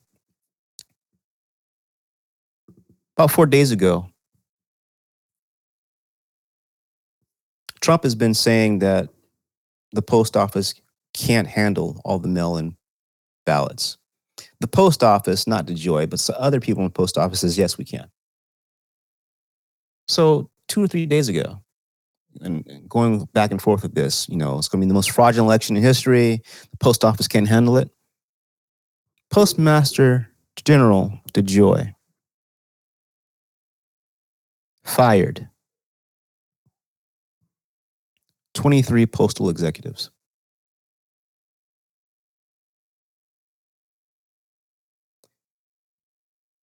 [3.19, 4.09] About four days ago,
[7.81, 9.09] Trump has been saying that
[9.91, 10.73] the post office
[11.15, 12.77] can't handle all the mail in
[13.45, 13.99] ballots.
[14.61, 17.85] The post office, not DeJoy, but other people in the post office says, yes, we
[17.85, 18.09] can.
[20.07, 21.61] So two or three days ago,
[22.41, 24.95] and and going back and forth with this, you know, it's going to be the
[24.95, 26.41] most fraudulent election in history.
[26.71, 27.91] The post office can't handle it.
[29.29, 30.29] Postmaster
[30.65, 31.95] General DeJoy
[34.89, 35.49] fired
[38.55, 40.11] 23 postal executives.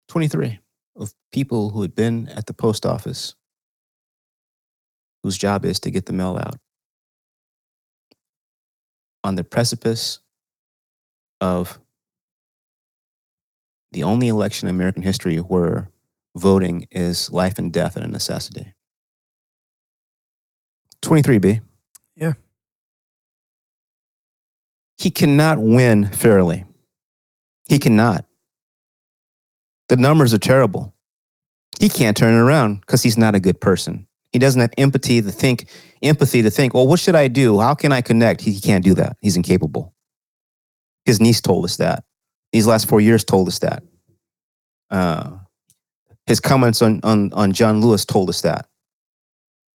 [0.09, 0.59] Twenty-three
[0.95, 3.35] of people who had been at the post office,
[5.23, 6.57] whose job is to get the mail out,
[9.23, 10.19] on the precipice
[11.41, 11.79] of
[13.91, 15.91] the only election in American history where
[16.35, 18.73] voting is life and death and a necessity.
[21.01, 21.61] 23B.
[22.15, 22.33] Yeah.
[24.97, 26.65] He cannot win fairly.
[27.67, 28.25] He cannot.
[29.89, 30.93] The numbers are terrible.
[31.79, 34.07] He can't turn it around because he's not a good person.
[34.31, 35.69] He doesn't have empathy to think,
[36.01, 37.59] empathy to think, well, what should I do?
[37.59, 38.41] How can I connect?
[38.41, 39.17] He, he can't do that.
[39.21, 39.93] He's incapable.
[41.05, 42.03] His niece told us that.
[42.51, 43.83] These last four years told us that.
[44.89, 45.37] Uh,
[46.27, 48.67] his comments on, on, on John Lewis told us that.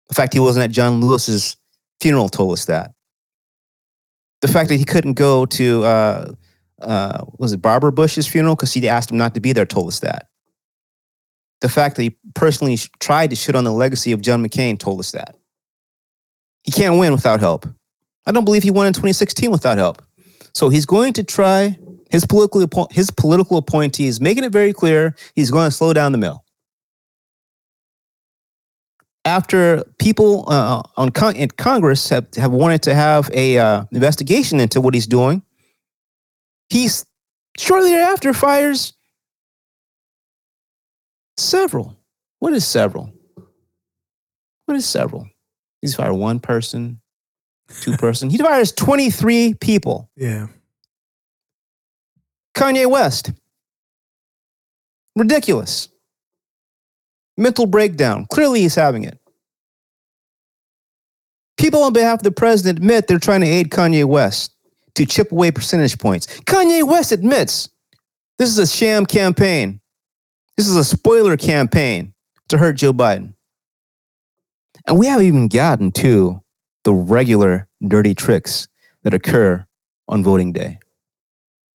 [0.09, 1.55] The fact he wasn't at John Lewis's
[2.01, 2.91] funeral told us that.
[4.41, 6.31] The fact that he couldn't go to, uh,
[6.81, 9.87] uh, was it Barbara Bush's funeral because he asked him not to be there told
[9.87, 10.27] us that.
[11.61, 14.99] The fact that he personally tried to shit on the legacy of John McCain told
[14.99, 15.37] us that.
[16.63, 17.67] He can't win without help.
[18.25, 20.01] I don't believe he won in 2016 without help.
[20.53, 21.77] So he's going to try
[22.11, 26.17] his political his political appointees, making it very clear he's going to slow down the
[26.17, 26.43] mill.
[29.23, 34.59] After people uh, on con- in Congress have, have wanted to have a uh, investigation
[34.59, 35.43] into what he's doing,
[36.69, 37.05] he's
[37.57, 38.93] shortly thereafter fires
[41.37, 41.97] several.
[42.39, 43.13] What is several?
[44.65, 45.29] What is several?
[45.81, 46.99] He's fired one person,
[47.81, 48.29] two person.
[48.29, 50.09] He fires 23 people.
[50.15, 50.47] Yeah.
[52.55, 53.31] Kanye West.
[55.15, 55.89] Ridiculous.
[57.37, 58.25] Mental breakdown.
[58.31, 59.17] Clearly, he's having it.
[61.57, 64.55] People on behalf of the president admit they're trying to aid Kanye West
[64.95, 66.27] to chip away percentage points.
[66.41, 67.69] Kanye West admits
[68.39, 69.79] this is a sham campaign.
[70.57, 72.13] This is a spoiler campaign
[72.49, 73.33] to hurt Joe Biden.
[74.87, 76.41] And we haven't even gotten to
[76.83, 78.67] the regular dirty tricks
[79.03, 79.65] that occur
[80.07, 80.79] on voting day.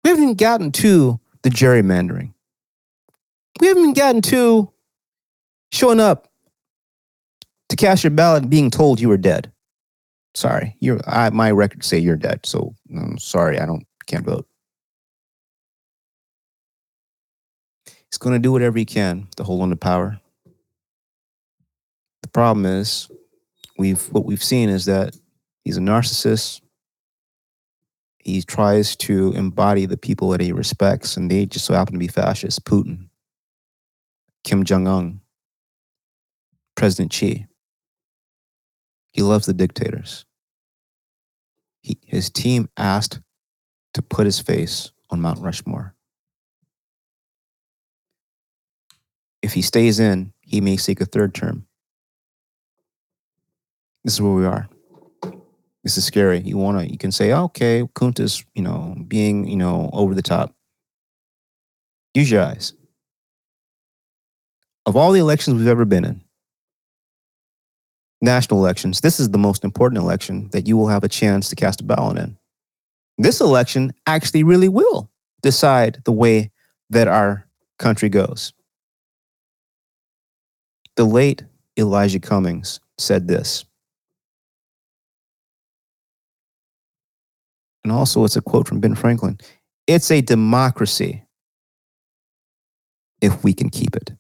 [0.05, 2.35] We haven't even gotten to the gerrymandering.
[3.61, 4.71] We haven't even gotten to
[5.73, 6.29] showing up
[7.71, 9.51] to cast your ballot and being told you were dead.
[10.35, 12.45] Sorry, you're, I, my records say you're dead.
[12.45, 14.47] So I'm sorry, I don't can't vote.
[17.87, 20.21] He's going to do whatever he can to hold on to power.
[22.23, 23.11] The problem is,
[23.79, 25.17] we've what we've seen is that
[25.65, 26.61] he's a narcissist.
[28.25, 31.99] He tries to embody the people that he respects, and they just so happen to
[31.99, 32.59] be fascists.
[32.59, 33.09] Putin,
[34.43, 35.21] Kim Jong Un,
[36.75, 37.47] President Xi.
[39.13, 40.25] He loves the dictators.
[41.83, 43.21] He, his team asked
[43.93, 45.95] to put his face on Mount Rushmore.
[49.43, 51.67] If he stays in, he may seek a third term.
[54.03, 54.69] This is where we are.
[55.85, 56.41] This is scary.
[56.41, 60.15] You want to, you can say, oh, okay, Kunta's, you know, being, you know, over
[60.15, 60.55] the top.
[62.15, 62.73] Use your eyes.
[64.87, 66.23] Of all the elections we've ever been in,
[68.23, 71.57] national elections, this is the most important election that you will have a chance to
[71.57, 72.39] cast a ballot in.
[73.19, 75.11] This election actually really will
[75.43, 76.51] decide the way
[76.91, 77.47] that our
[77.79, 78.55] country goes.
[80.97, 81.45] The late
[81.79, 83.65] Elijah Cummings said this.
[87.85, 89.39] And also, it's a quote from Ben Franklin
[89.87, 91.25] it's a democracy
[93.21, 94.13] if we can keep it.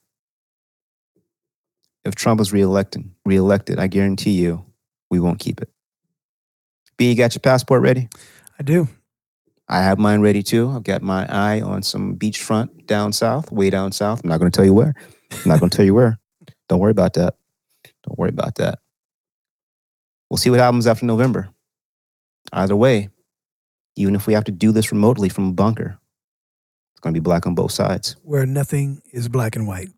[2.04, 4.64] If Trump is reelected, reelected, I guarantee you
[5.10, 5.70] we won't keep it.
[6.96, 8.08] B, you got your passport ready?
[8.58, 8.88] I do.
[9.68, 10.70] I have mine ready too.
[10.70, 14.22] I've got my eye on some beachfront down south, way down south.
[14.22, 14.94] I'm not going to tell you where.
[15.32, 16.18] I'm not going to tell you where.
[16.68, 17.36] Don't worry about that.
[18.06, 18.80] Don't worry about that.
[20.28, 21.48] We'll see what happens after November.
[22.52, 23.08] Either way,
[23.96, 25.98] even if we have to do this remotely from a bunker,
[26.92, 28.16] it's going to be black on both sides.
[28.22, 29.88] Where nothing is black and white.